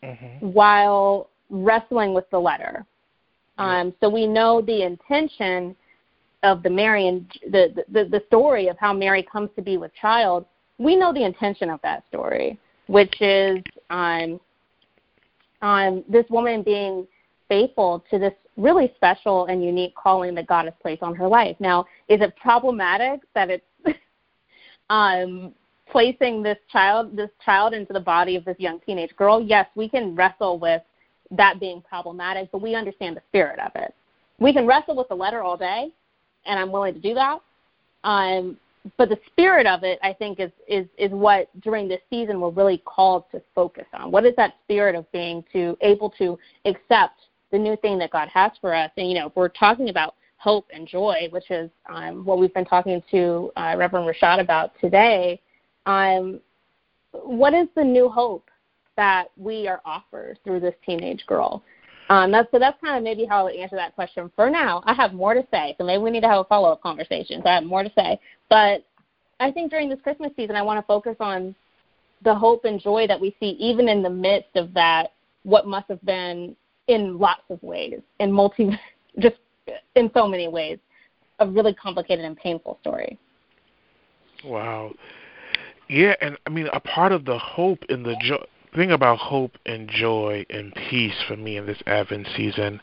[0.03, 0.47] mm-hmm.
[0.47, 2.85] while wrestling with the letter.
[3.57, 5.75] Um, so we know the intention
[6.43, 9.91] of the Mary and the, the the story of how Mary comes to be with
[9.99, 10.45] child,
[10.77, 14.39] we know the intention of that story, which is um,
[15.61, 17.07] um, this woman being
[17.47, 21.55] faithful to this really special and unique calling that God has placed on her life.
[21.59, 23.65] Now, is it problematic that it's
[24.89, 25.53] um,
[25.95, 29.41] placing this child this child into the body of this young teenage girl?
[29.41, 30.81] Yes, we can wrestle with
[31.31, 33.95] that being problematic, but we understand the spirit of it.
[34.37, 35.93] We can wrestle with the letter all day,
[36.45, 37.39] and I'm willing to do that.
[38.03, 38.57] Um,
[38.97, 42.49] but the spirit of it, I think, is is is what during this season we're
[42.49, 44.11] really called to focus on.
[44.11, 47.21] What is that spirit of being to able to accept
[47.53, 48.91] the new thing that God has for us?
[48.97, 52.53] And you know, if we're talking about hope and joy, which is um, what we've
[52.53, 55.39] been talking to uh, Reverend Rashad about today.
[55.85, 56.39] Um,
[57.11, 58.49] what is the new hope
[58.97, 61.63] that we are offered through this teenage girl?
[62.09, 64.31] Um, that's, so that's kind of maybe how I would answer that question.
[64.35, 66.81] For now, I have more to say, so maybe we need to have a follow-up
[66.81, 67.41] conversation.
[67.41, 68.19] So I have more to say,
[68.49, 68.85] but
[69.39, 71.55] I think during this Christmas season, I want to focus on
[72.23, 75.87] the hope and joy that we see, even in the midst of that, what must
[75.89, 76.55] have been
[76.87, 78.79] in lots of ways, in multi,
[79.19, 79.35] just
[79.95, 80.77] in so many ways,
[81.39, 83.17] a really complicated and painful story.
[84.43, 84.93] Wow.
[85.87, 88.43] Yeah, and I mean, a part of the hope in the joy
[88.75, 92.81] thing about hope and joy and peace for me in this Advent season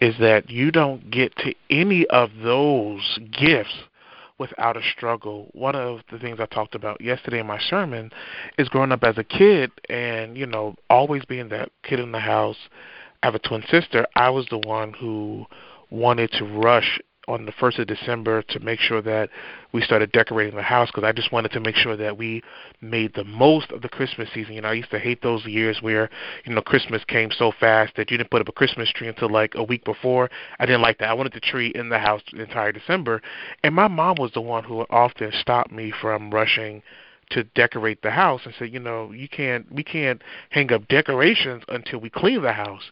[0.00, 3.74] is that you don't get to any of those gifts
[4.38, 5.50] without a struggle.
[5.52, 8.10] One of the things I talked about yesterday in my sermon
[8.58, 12.20] is growing up as a kid and, you know, always being that kid in the
[12.20, 12.56] house.
[13.22, 14.06] I have a twin sister.
[14.16, 15.46] I was the one who
[15.90, 19.30] wanted to rush on the first of December to make sure that
[19.72, 22.42] we started decorating the house because I just wanted to make sure that we
[22.80, 24.54] made the most of the Christmas season.
[24.54, 26.10] You know, I used to hate those years where
[26.44, 29.30] you know Christmas came so fast that you didn't put up a Christmas tree until
[29.30, 30.30] like a week before.
[30.58, 31.08] I didn't like that.
[31.08, 33.22] I wanted the tree in the house the entire December,
[33.62, 36.82] and my mom was the one who often stopped me from rushing
[37.30, 41.62] to decorate the house and said, you know, you can't we can't hang up decorations
[41.68, 42.90] until we clean the house.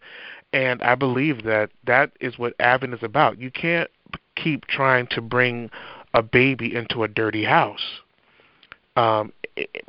[0.52, 3.38] And I believe that that is what Advent is about.
[3.38, 3.90] You can't
[4.36, 5.70] keep trying to bring
[6.14, 8.00] a baby into a dirty house
[8.96, 9.32] um,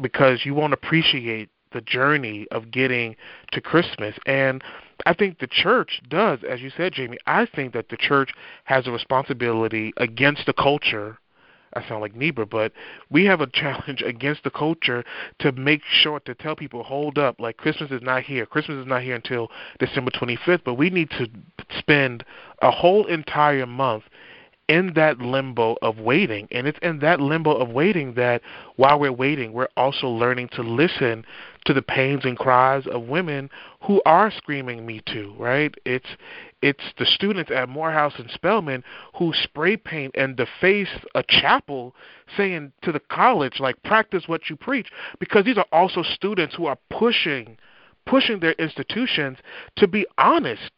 [0.02, 3.16] because you won't appreciate the journey of getting
[3.52, 4.16] to Christmas.
[4.26, 4.64] And
[5.06, 7.18] I think the church does, as you said, Jamie.
[7.26, 8.32] I think that the church
[8.66, 11.18] has a responsibility against the culture.
[11.76, 12.72] I sound like Niebuhr, but
[13.10, 15.04] we have a challenge against the culture
[15.40, 18.46] to make sure to tell people, hold up, like Christmas is not here.
[18.46, 21.28] Christmas is not here until December 25th, but we need to
[21.78, 22.24] spend
[22.62, 24.04] a whole entire month
[24.70, 26.48] in that limbo of waiting.
[26.52, 28.42] And it's in that limbo of waiting that
[28.78, 31.26] while we're waiting, we're also learning to listen
[31.66, 33.50] to the pains and cries of women
[33.82, 35.74] who are screaming me too, right?
[35.86, 36.08] It's
[36.62, 38.84] it's the students at Morehouse and Spelman
[39.18, 41.94] who spray paint and deface a chapel
[42.38, 44.88] saying to the college like practice what you preach
[45.20, 47.58] because these are also students who are pushing
[48.06, 49.38] pushing their institutions
[49.76, 50.72] to be honest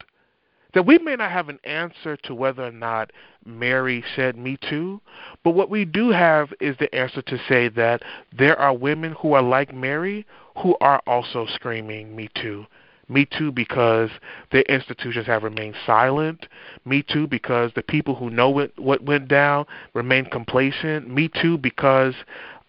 [0.76, 3.10] that we may not have an answer to whether or not
[3.46, 5.00] Mary said Me Too,
[5.42, 8.02] but what we do have is the answer to say that
[8.36, 10.26] there are women who are like Mary
[10.58, 12.66] who are also screaming Me Too.
[13.08, 14.10] Me Too because
[14.52, 16.46] the institutions have remained silent.
[16.84, 21.08] Me Too because the people who know what, what went down remain complacent.
[21.08, 22.14] Me Too because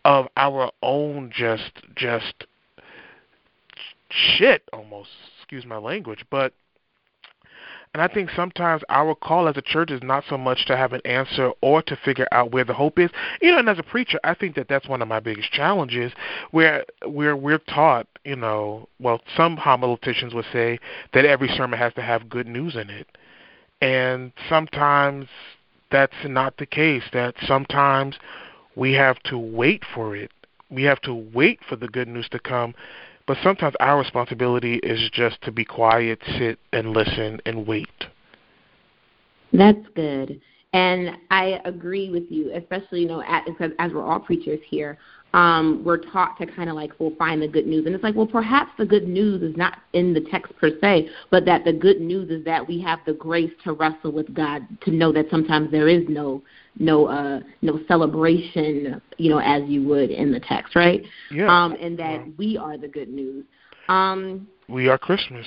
[0.05, 2.45] of our own just just
[4.09, 6.53] shit almost excuse my language but
[7.97, 10.93] and I think sometimes our call as a church is not so much to have
[10.93, 13.09] an answer or to figure out where the hope is.
[13.41, 16.11] You know, and as a preacher, I think that that's one of my biggest challenges,
[16.51, 20.77] where where we're taught, you know, well, some homileticians would say
[21.15, 23.07] that every sermon has to have good news in it,
[23.81, 25.27] and sometimes
[25.89, 27.03] that's not the case.
[27.13, 28.17] That sometimes
[28.75, 30.29] we have to wait for it.
[30.69, 32.75] We have to wait for the good news to come
[33.27, 38.05] but sometimes our responsibility is just to be quiet, sit, and listen and wait.
[39.53, 40.41] That's good.
[40.73, 43.47] And I agree with you, especially, you know, at,
[43.79, 44.97] as we're all preachers here,
[45.33, 47.85] um, we're taught to kind of like, well, find the good news.
[47.85, 51.09] And it's like, well, perhaps the good news is not in the text per se,
[51.29, 54.61] but that the good news is that we have the grace to wrestle with God,
[54.81, 56.41] to know that sometimes there is no
[56.79, 61.47] no uh no celebration you know as you would in the text right yeah.
[61.47, 63.45] um and that we are the good news
[63.89, 65.45] um we are christmas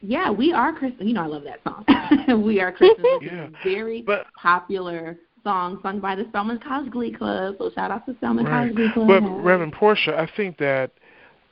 [0.00, 3.48] yeah we are christmas you know i love that song we are christmas yeah.
[3.62, 7.56] very but, popular song sung by the Spelman College Glee Club.
[7.58, 8.52] So shout out to Spelman right.
[8.52, 9.08] College Glee Club.
[9.08, 10.92] But Reverend Portia, I think that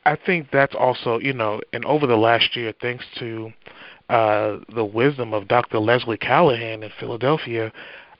[0.05, 3.53] I think that's also you know, and over the last year, thanks to
[4.09, 5.79] uh, the wisdom of Dr.
[5.79, 7.73] Leslie Callahan in Philadelphia,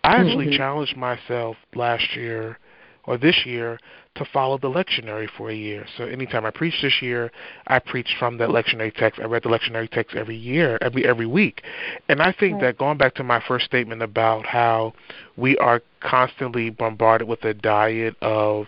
[0.05, 0.57] I actually mm-hmm.
[0.57, 2.59] challenged myself last year
[3.05, 3.79] or this year
[4.17, 5.87] to follow the lectionary for a year.
[5.97, 7.31] So anytime I preach this year,
[7.67, 9.21] I preach from that lectionary text.
[9.21, 11.63] I read the lectionary text every year, every every week.
[12.09, 12.63] And I think right.
[12.63, 14.95] that going back to my first statement about how
[15.37, 18.67] we are constantly bombarded with a diet of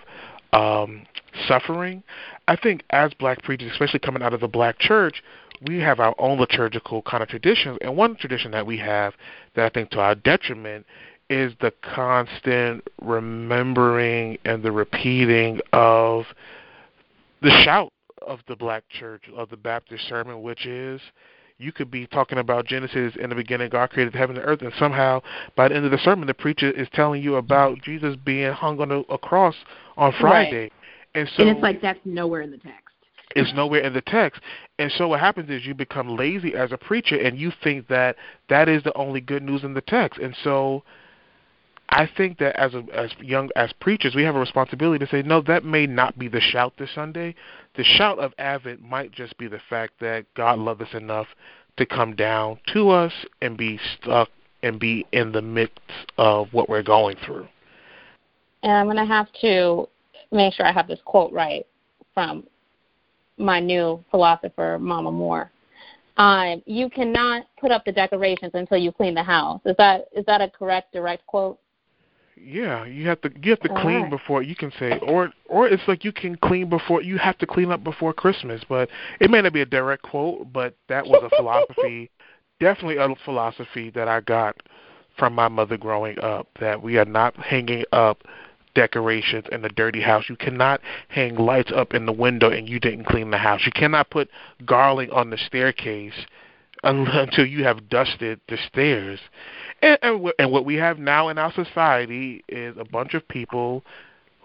[0.52, 1.06] um,
[1.48, 2.02] suffering,
[2.46, 5.22] I think as black preachers, especially coming out of the black church,
[5.66, 7.78] we have our own liturgical kind of traditions.
[7.80, 9.14] And one tradition that we have
[9.54, 10.86] that I think to our detriment
[11.32, 16.24] is the constant remembering and the repeating of
[17.40, 17.90] the shout
[18.26, 21.00] of the black church of the Baptist sermon, which is
[21.56, 24.72] you could be talking about Genesis in the beginning, God created heaven and earth, and
[24.78, 25.22] somehow
[25.56, 28.78] by the end of the sermon, the preacher is telling you about Jesus being hung
[28.80, 29.54] on a, a cross
[29.96, 30.62] on Friday.
[30.62, 30.72] Right.
[31.14, 32.78] And so and it's like that's nowhere in the text.
[33.34, 34.42] It's nowhere in the text.
[34.78, 38.16] And so what happens is you become lazy as a preacher and you think that
[38.50, 40.20] that is the only good news in the text.
[40.20, 40.82] And so
[41.92, 45.22] I think that as a, as young as preachers, we have a responsibility to say,
[45.22, 47.34] no, that may not be the shout this Sunday.
[47.76, 51.26] The shout of Advent might just be the fact that God loved us enough
[51.76, 53.12] to come down to us
[53.42, 54.30] and be stuck
[54.62, 55.80] and be in the midst
[56.16, 57.46] of what we're going through.
[58.62, 59.88] And I'm going to have to
[60.30, 61.66] make sure I have this quote right
[62.14, 62.44] from
[63.36, 65.50] my new philosopher, Mama Moore.
[66.16, 69.60] Um, you cannot put up the decorations until you clean the house.
[69.64, 71.58] Is that is that a correct direct quote?
[72.44, 74.10] Yeah, you have to you have to All clean right.
[74.10, 77.46] before you can say or or it's like you can clean before you have to
[77.46, 78.88] clean up before Christmas, but
[79.20, 82.10] it may not be a direct quote, but that was a philosophy,
[82.60, 84.56] definitely a philosophy that I got
[85.16, 88.24] from my mother growing up that we are not hanging up
[88.74, 90.24] decorations in a dirty house.
[90.28, 93.60] You cannot hang lights up in the window and you didn't clean the house.
[93.64, 94.30] You cannot put
[94.64, 96.26] garland on the staircase
[96.82, 99.20] until you have dusted the stairs.
[99.80, 103.84] And, and, and what we have now in our society is a bunch of people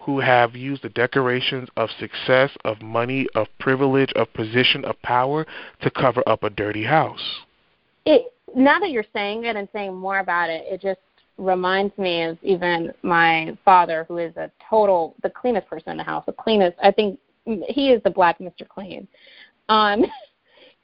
[0.00, 5.46] who have used the decorations of success, of money, of privilege, of position, of power
[5.82, 7.40] to cover up a dirty house.
[8.06, 11.00] It now that you're saying it and saying more about it, it just
[11.36, 16.04] reminds me of even my father, who is a total the cleanest person in the
[16.04, 16.76] house, the cleanest.
[16.82, 18.66] I think he is the black Mr.
[18.66, 19.06] Clean.
[19.68, 20.04] Um,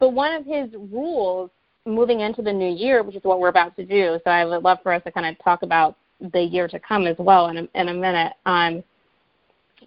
[0.04, 1.48] but one of his rules
[1.86, 4.62] moving into the new year, which is what we're about to do, so I would
[4.62, 7.56] love for us to kind of talk about the year to come as well in
[7.56, 8.34] a, in a minute.
[8.44, 8.84] Um,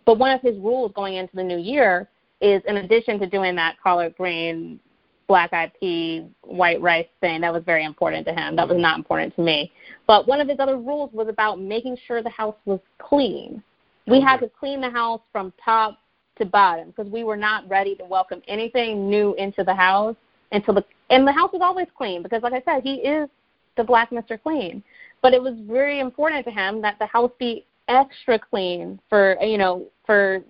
[0.07, 2.09] but one of his rules going into the new year
[2.41, 4.79] is, in addition to doing that collard green,
[5.27, 8.55] black eyed pea, white rice thing, that was very important to him.
[8.55, 9.71] That was not important to me.
[10.07, 13.61] But one of his other rules was about making sure the house was clean.
[14.07, 15.99] We had to clean the house from top
[16.37, 20.15] to bottom because we were not ready to welcome anything new into the house
[20.51, 23.29] until the and the house was always clean because like I said, he is
[23.77, 24.41] the black Mr.
[24.41, 24.83] Clean.
[25.21, 29.57] But it was very important to him that the house be extra clean for you
[29.57, 30.43] know for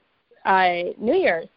[0.45, 1.47] uh, New Year's.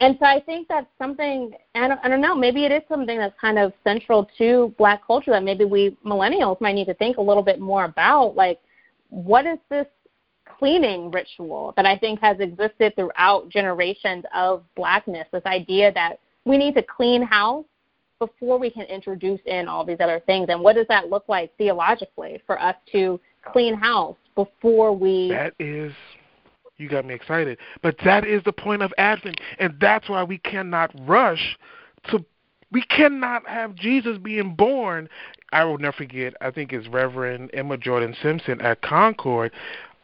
[0.00, 3.18] And so I think that's something I don't, I don't know maybe it is something
[3.18, 7.16] that's kind of central to black culture that maybe we millennials might need to think
[7.16, 8.60] a little bit more about like
[9.10, 9.86] what is this
[10.58, 16.58] cleaning ritual that I think has existed throughout generations of blackness this idea that we
[16.58, 17.64] need to clean house
[18.18, 21.56] before we can introduce in all these other things and what does that look like
[21.56, 23.20] theologically for us to
[23.52, 25.92] clean house before we That is
[26.78, 27.58] you got me excited.
[27.82, 31.58] But that is the point of Advent, and that's why we cannot rush
[32.10, 32.24] to.
[32.70, 35.08] We cannot have Jesus being born.
[35.52, 36.34] I will never forget.
[36.40, 39.52] I think it's Reverend Emma Jordan Simpson at Concord,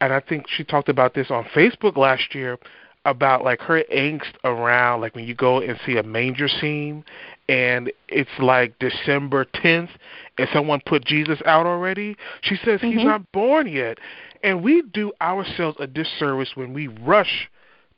[0.04, 2.58] and I think she talked about this on Facebook last year
[3.06, 7.04] about like her angst around like when you go and see a manger scene
[7.48, 9.90] and it's like December 10th
[10.38, 12.16] and someone put Jesus out already.
[12.42, 12.98] She says mm-hmm.
[12.98, 13.98] he's not born yet.
[14.42, 17.50] And we do ourselves a disservice when we rush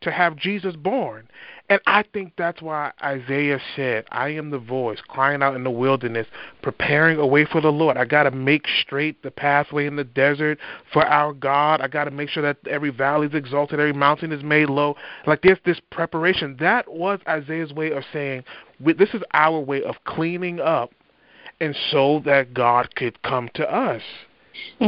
[0.03, 1.28] to have Jesus born.
[1.68, 5.70] And I think that's why Isaiah said, I am the voice crying out in the
[5.70, 6.28] wilderness,
[6.62, 7.97] preparing a way for the Lord.
[7.97, 10.59] I got to make straight the pathway in the desert
[10.92, 11.80] for our God.
[11.80, 14.94] I got to make sure that every valley is exalted, every mountain is made low.
[15.26, 16.57] Like there's this preparation.
[16.61, 18.44] That was Isaiah's way of saying,
[18.78, 20.92] this is our way of cleaning up,
[21.59, 24.03] and so that God could come to us.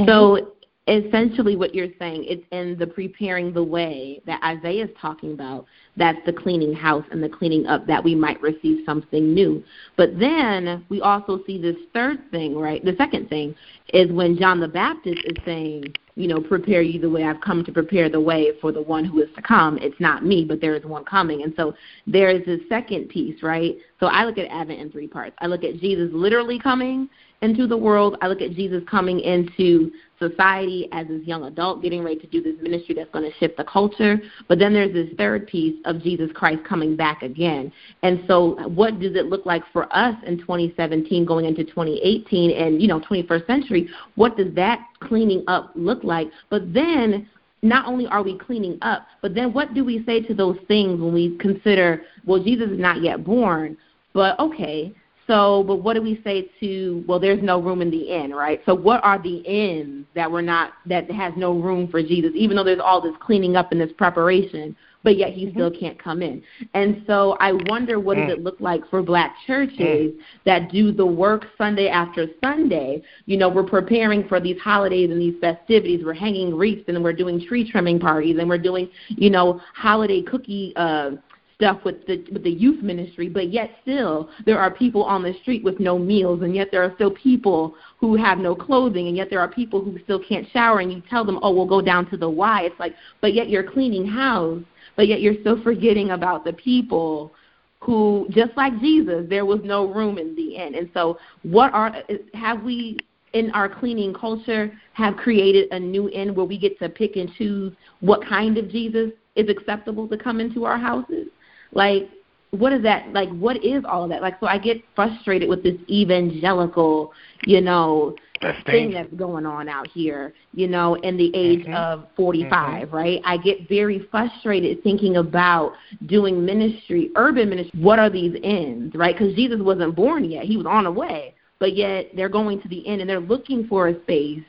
[0.07, 0.53] So
[0.89, 5.67] essentially what you're saying it's in the preparing the way that isaiah is talking about
[5.97, 9.63] that's the cleaning house and the cleaning up that we might receive something new.
[9.97, 12.83] But then we also see this third thing right?
[12.83, 13.55] The second thing
[13.93, 15.85] is when john the baptist is saying
[16.15, 17.25] you know prepare you the way.
[17.25, 19.79] I've come to prepare the way for the one who is to come.
[19.83, 21.43] It's not me but there is one coming.
[21.43, 21.75] And so
[22.07, 23.77] there is this second piece right?
[24.01, 25.37] So i look at advent in three parts.
[25.41, 27.11] I look at jesus literally coming
[27.43, 28.17] into the world.
[28.21, 32.43] I look at Jesus coming into society as this young adult getting ready to do
[32.43, 34.21] this ministry that's going to shift the culture.
[34.49, 37.73] But then there's this third piece of Jesus Christ coming back again.
[38.03, 42.81] And so, what does it look like for us in 2017 going into 2018 and,
[42.81, 43.89] you know, 21st century?
[44.15, 46.29] What does that cleaning up look like?
[46.51, 47.29] But then,
[47.63, 51.01] not only are we cleaning up, but then what do we say to those things
[51.01, 53.77] when we consider, well, Jesus is not yet born,
[54.13, 54.95] but okay,
[55.29, 58.63] so, but what do we say to, well, there's no room in the inn, right?
[58.65, 62.57] So, what are the ends that we're not, that has no room for Jesus, even
[62.57, 64.75] though there's all this cleaning up and this preparation,
[65.05, 65.55] but yet he mm-hmm.
[65.55, 66.43] still can't come in?
[66.73, 68.27] And so, I wonder what mm.
[68.27, 69.79] does it look like for black churches
[70.15, 70.19] mm.
[70.47, 73.03] that do the work Sunday after Sunday?
[73.27, 76.07] You know, we're preparing for these holidays and these festivities.
[76.07, 80.23] We're hanging wreaths and we're doing tree trimming parties and we're doing, you know, holiday
[80.23, 81.11] cookie, uh,
[81.59, 85.35] stuff with the with the youth ministry, but yet still there are people on the
[85.43, 89.17] street with no meals, and yet there are still people who have no clothing, and
[89.17, 91.83] yet there are people who still can't shower, and you tell them, oh, we'll go
[91.83, 92.63] down to the Y.
[92.63, 94.63] It's like, but yet you're cleaning house,
[94.95, 97.33] but yet you're still forgetting about the people
[97.81, 100.77] who, just like Jesus, there was no room in the end.
[100.77, 102.05] And so, what are
[102.35, 102.99] have we
[103.33, 107.29] in our cleaning culture have created a new end where we get to pick and
[107.37, 111.27] choose what kind of Jesus is acceptable to come into our houses?
[111.73, 112.09] Like,
[112.51, 113.13] what is that?
[113.13, 114.23] Like, what is all of that?
[114.23, 117.13] Like, so I get frustrated with this evangelical,
[117.47, 121.75] you know, that's thing that's going on out here, you know, in the age mm-hmm.
[121.75, 122.49] of 45,
[122.89, 122.97] mm-hmm.
[122.97, 123.21] right?
[123.25, 125.73] I get very frustrated thinking about
[126.07, 127.81] doing ministry, urban ministry.
[127.81, 129.17] What are these ends, right?
[129.17, 132.69] Because Jesus wasn't born yet, he was on the way, but yet they're going to
[132.69, 134.45] the end and they're looking for a space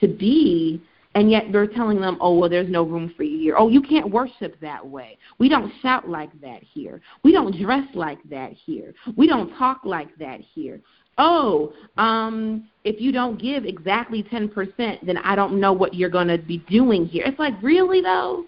[0.00, 0.82] to be
[1.14, 3.54] and yet they're telling them, oh, well, there's no room for you here.
[3.58, 5.18] Oh, you can't worship that way.
[5.38, 7.00] We don't shout like that here.
[7.24, 8.94] We don't dress like that here.
[9.16, 10.80] We don't talk like that here.
[11.18, 16.28] Oh, um, if you don't give exactly 10%, then I don't know what you're going
[16.28, 17.24] to be doing here.
[17.26, 18.44] It's like, really, though?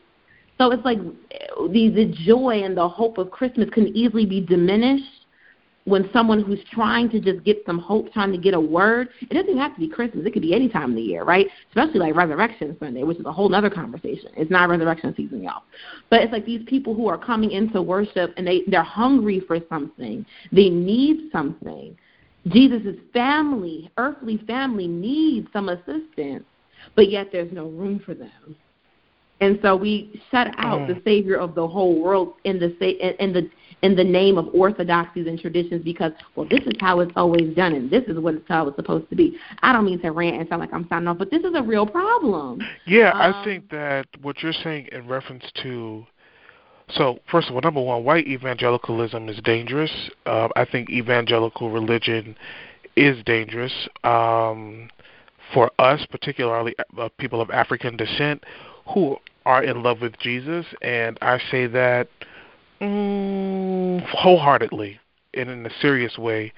[0.59, 5.22] So it's like the, the joy and the hope of Christmas can easily be diminished
[5.85, 9.35] when someone who's trying to just get some hope, trying to get a word, it
[9.35, 10.25] doesn't have to be Christmas.
[10.25, 11.47] It could be any time of the year, right?
[11.71, 14.31] Especially like Resurrection Sunday, which is a whole other conversation.
[14.37, 15.63] It's not Resurrection season, y'all.
[16.09, 19.59] But it's like these people who are coming into worship and they, they're hungry for
[19.69, 20.25] something.
[20.53, 21.97] They need something.
[22.49, 26.45] Jesus' family, earthly family, needs some assistance,
[26.95, 28.57] but yet there's no room for them.
[29.41, 30.87] And so we shut out mm.
[30.87, 32.69] the Savior of the whole world in the
[33.21, 33.51] in the
[33.83, 37.75] in the name of orthodoxies and traditions because, well, this is how it's always done
[37.75, 39.37] and this is what it's how it's supposed to be.
[39.63, 41.63] I don't mean to rant and sound like I'm signing off, but this is a
[41.63, 42.61] real problem.
[42.87, 46.07] Yeah, um, I think that what you're saying in reference to
[46.97, 50.11] so, first of all, number one, white evangelicalism is dangerous.
[50.27, 52.37] Uh, I think evangelical religion
[52.97, 53.73] is dangerous
[54.05, 54.91] um,
[55.55, 58.45] for us, particularly uh, people of African descent
[58.93, 59.17] who
[59.47, 60.67] are in love with Jesus.
[60.83, 62.09] And I say that
[62.83, 64.99] Mm, wholeheartedly
[65.35, 66.53] and in a serious way.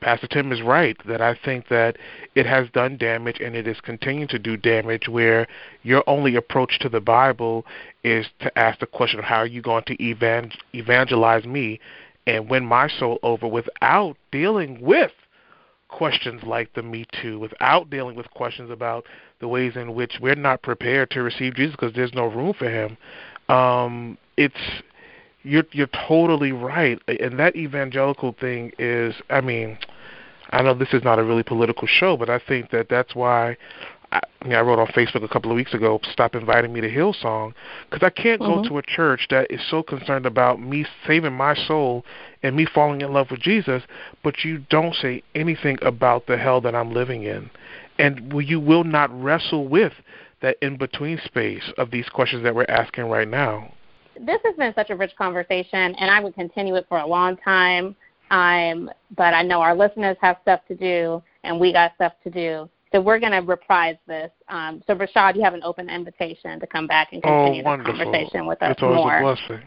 [0.00, 1.96] Pastor Tim is right that I think that
[2.34, 5.46] it has done damage and it is continuing to do damage where
[5.84, 7.64] your only approach to the Bible
[8.02, 11.78] is to ask the question of how are you going to evangelize me
[12.26, 15.12] and win my soul over without dealing with
[15.88, 19.04] questions like the Me Too, without dealing with questions about
[19.40, 22.68] the ways in which we're not prepared to receive Jesus because there's no room for
[22.68, 22.96] him.
[23.54, 24.82] Um, it's
[25.44, 29.14] you're you're totally right, and that evangelical thing is.
[29.30, 29.78] I mean,
[30.50, 33.56] I know this is not a really political show, but I think that that's why.
[34.12, 36.88] I, mean, I wrote on Facebook a couple of weeks ago, "Stop inviting me to
[36.88, 37.52] Hillsong,"
[37.90, 38.62] because I can't mm-hmm.
[38.62, 42.04] go to a church that is so concerned about me saving my soul
[42.42, 43.82] and me falling in love with Jesus,
[44.22, 47.50] but you don't say anything about the hell that I'm living in,
[47.98, 49.94] and you will not wrestle with
[50.42, 53.72] that in between space of these questions that we're asking right now
[54.20, 57.36] this has been such a rich conversation, and I would continue it for a long
[57.38, 57.96] time.
[58.30, 62.30] Um, but I know our listeners have stuff to do, and we got stuff to
[62.30, 62.68] do.
[62.92, 64.30] So we're going to reprise this.
[64.48, 67.86] Um, so Rashad, you have an open invitation to come back and continue oh, this
[67.86, 69.18] conversation with us it's always more.
[69.18, 69.62] A blessing.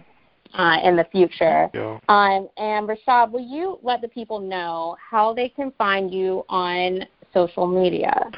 [0.54, 1.70] Uh, in the future.
[1.74, 2.00] Yeah.
[2.08, 7.06] Um, and Rashad, will you let the people know how they can find you on
[7.34, 8.32] social media?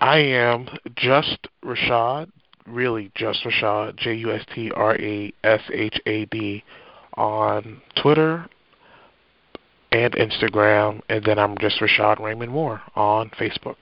[0.00, 2.30] I am just Rashad,
[2.66, 6.64] really just Rashad, J U S T R A S H A D,
[7.16, 8.46] on Twitter
[9.92, 13.76] and Instagram, and then I'm just Rashad Raymond Moore on Facebook.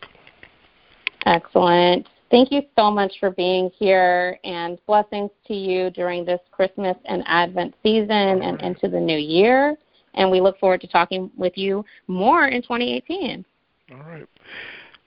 [1.25, 2.07] Excellent.
[2.31, 7.23] Thank you so much for being here, and blessings to you during this Christmas and
[7.27, 9.77] Advent season and into the new year.
[10.15, 13.45] And we look forward to talking with you more in 2018.
[13.93, 14.27] All right.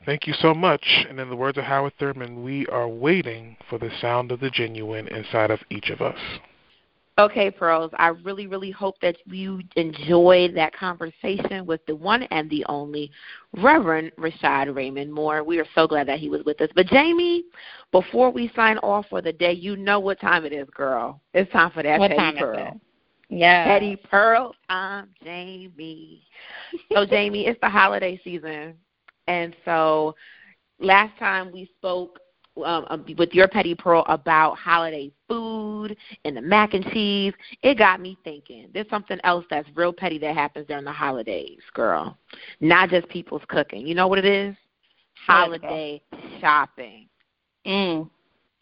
[0.06, 1.06] Thank you so much.
[1.10, 4.52] And in the words of Howard Thurman, we are waiting for the sound of the
[4.52, 6.20] genuine inside of each of us.
[7.18, 12.50] Okay, Pearls, I really, really hope that you enjoyed that conversation with the one and
[12.50, 13.10] the only
[13.56, 15.42] Reverend Rashad Raymond Moore.
[15.42, 16.68] We are so glad that he was with us.
[16.76, 17.46] But, Jamie,
[17.94, 21.22] before we sign off for the day, you know what time it is, girl.
[21.34, 22.60] It's time for that what Petty time Pearl.
[22.60, 22.82] Is it?
[23.30, 23.64] Yeah.
[23.64, 26.22] Petty Pearl time, Jamie.
[26.92, 28.74] so, Jamie, it's the holiday season.
[29.28, 30.16] And so
[30.80, 32.20] last time we spoke
[32.64, 37.78] um, um, with your petty pearl about holiday food and the mac and cheese, it
[37.78, 38.70] got me thinking.
[38.74, 42.18] There's something else that's real petty that happens during the holidays, girl.
[42.62, 43.86] Not just people's cooking.
[43.86, 44.56] You know what it is?
[45.28, 46.02] Holiday
[46.40, 47.10] shopping.
[47.66, 48.10] Mm.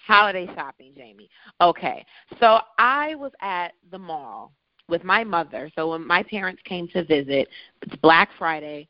[0.05, 1.30] Holiday shopping, Jamie.
[1.61, 2.05] Okay.
[2.39, 4.51] So I was at the mall
[4.89, 5.72] with my mother.
[5.76, 7.47] So when my parents came to visit,
[7.82, 8.88] it's Black Friday.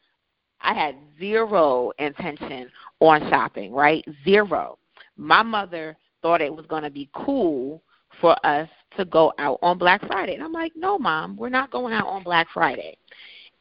[0.63, 4.03] I had zero intention on shopping, right?
[4.23, 4.77] Zero
[5.17, 7.81] my mother thought it was going to be cool
[8.21, 10.35] for us to go out on Black Friday.
[10.35, 12.97] And I'm like, no, mom, we're not going out on Black Friday.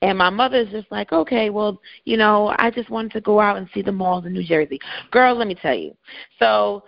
[0.02, 3.56] And my mother's just like, okay, well, you know, I just wanted to go out
[3.56, 4.80] and see the malls in New Jersey.
[5.10, 5.96] Girl, let me tell you.
[6.38, 6.84] So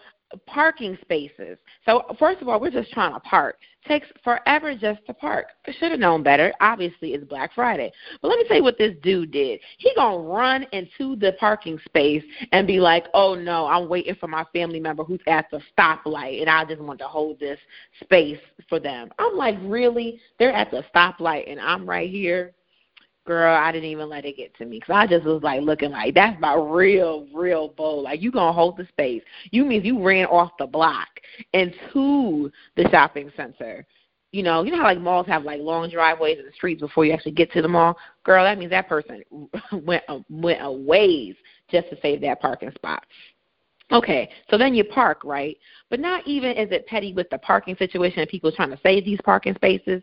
[0.47, 1.59] parking spaces.
[1.85, 3.59] So first of all, we're just trying to park.
[3.87, 5.47] Takes forever just to park.
[5.79, 6.55] Should have known better.
[6.61, 7.93] Obviously, it's Black Friday.
[8.23, 9.61] But let me tell you what this dude did.
[9.77, 14.27] He gonna run into the parking space and be like, "Oh no, I'm waiting for
[14.27, 17.61] my family member who's at the stoplight, and I just want to hold this
[18.03, 20.19] space for them." I'm like, "Really?
[20.39, 22.55] They're at the stoplight, and I'm right here."
[23.25, 25.91] Girl, I didn't even let it get to me because I just was like looking
[25.91, 28.05] like that's my real, real bold.
[28.05, 29.23] Like you gonna hold the space.
[29.51, 31.09] You mean you ran off the block
[31.53, 33.87] into the shopping center.
[34.33, 37.13] You know, you know how like malls have like long driveways and streets before you
[37.13, 37.97] actually get to the mall.
[38.25, 39.23] Girl, that means that person
[39.73, 41.37] went a, went a ways
[41.71, 43.05] just to save that parking spot.
[43.93, 45.57] Okay, so then you park, right?
[45.91, 49.05] But not even is it petty with the parking situation and people trying to save
[49.05, 50.03] these parking spaces.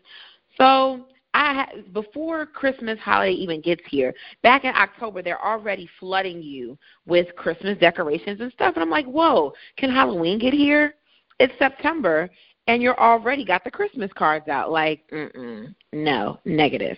[0.56, 1.06] So
[1.42, 7.34] I before Christmas holiday even gets here, back in October, they're already flooding you with
[7.36, 10.94] Christmas decorations and stuff, and I'm like, whoa, can Halloween get here?
[11.38, 12.30] It's September,
[12.68, 14.70] and you're already got the Christmas cards out.
[14.70, 16.96] Like, mm-mm, no, negative.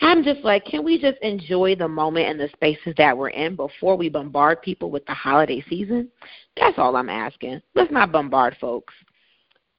[0.00, 3.54] I'm just like, can we just enjoy the moment and the spaces that we're in
[3.54, 6.08] before we bombard people with the holiday season?
[6.56, 7.60] That's all I'm asking.
[7.74, 8.94] Let's not bombard folks.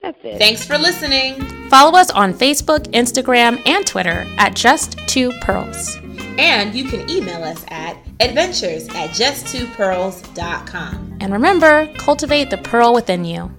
[0.02, 0.38] That's it.
[0.38, 1.40] Thanks for listening.
[1.68, 5.96] Follow us on Facebook, Instagram, and Twitter at Just Two Pearls.
[6.38, 11.18] And you can email us at adventures at justtwopearls.com.
[11.20, 13.50] And remember, cultivate the pearl within you.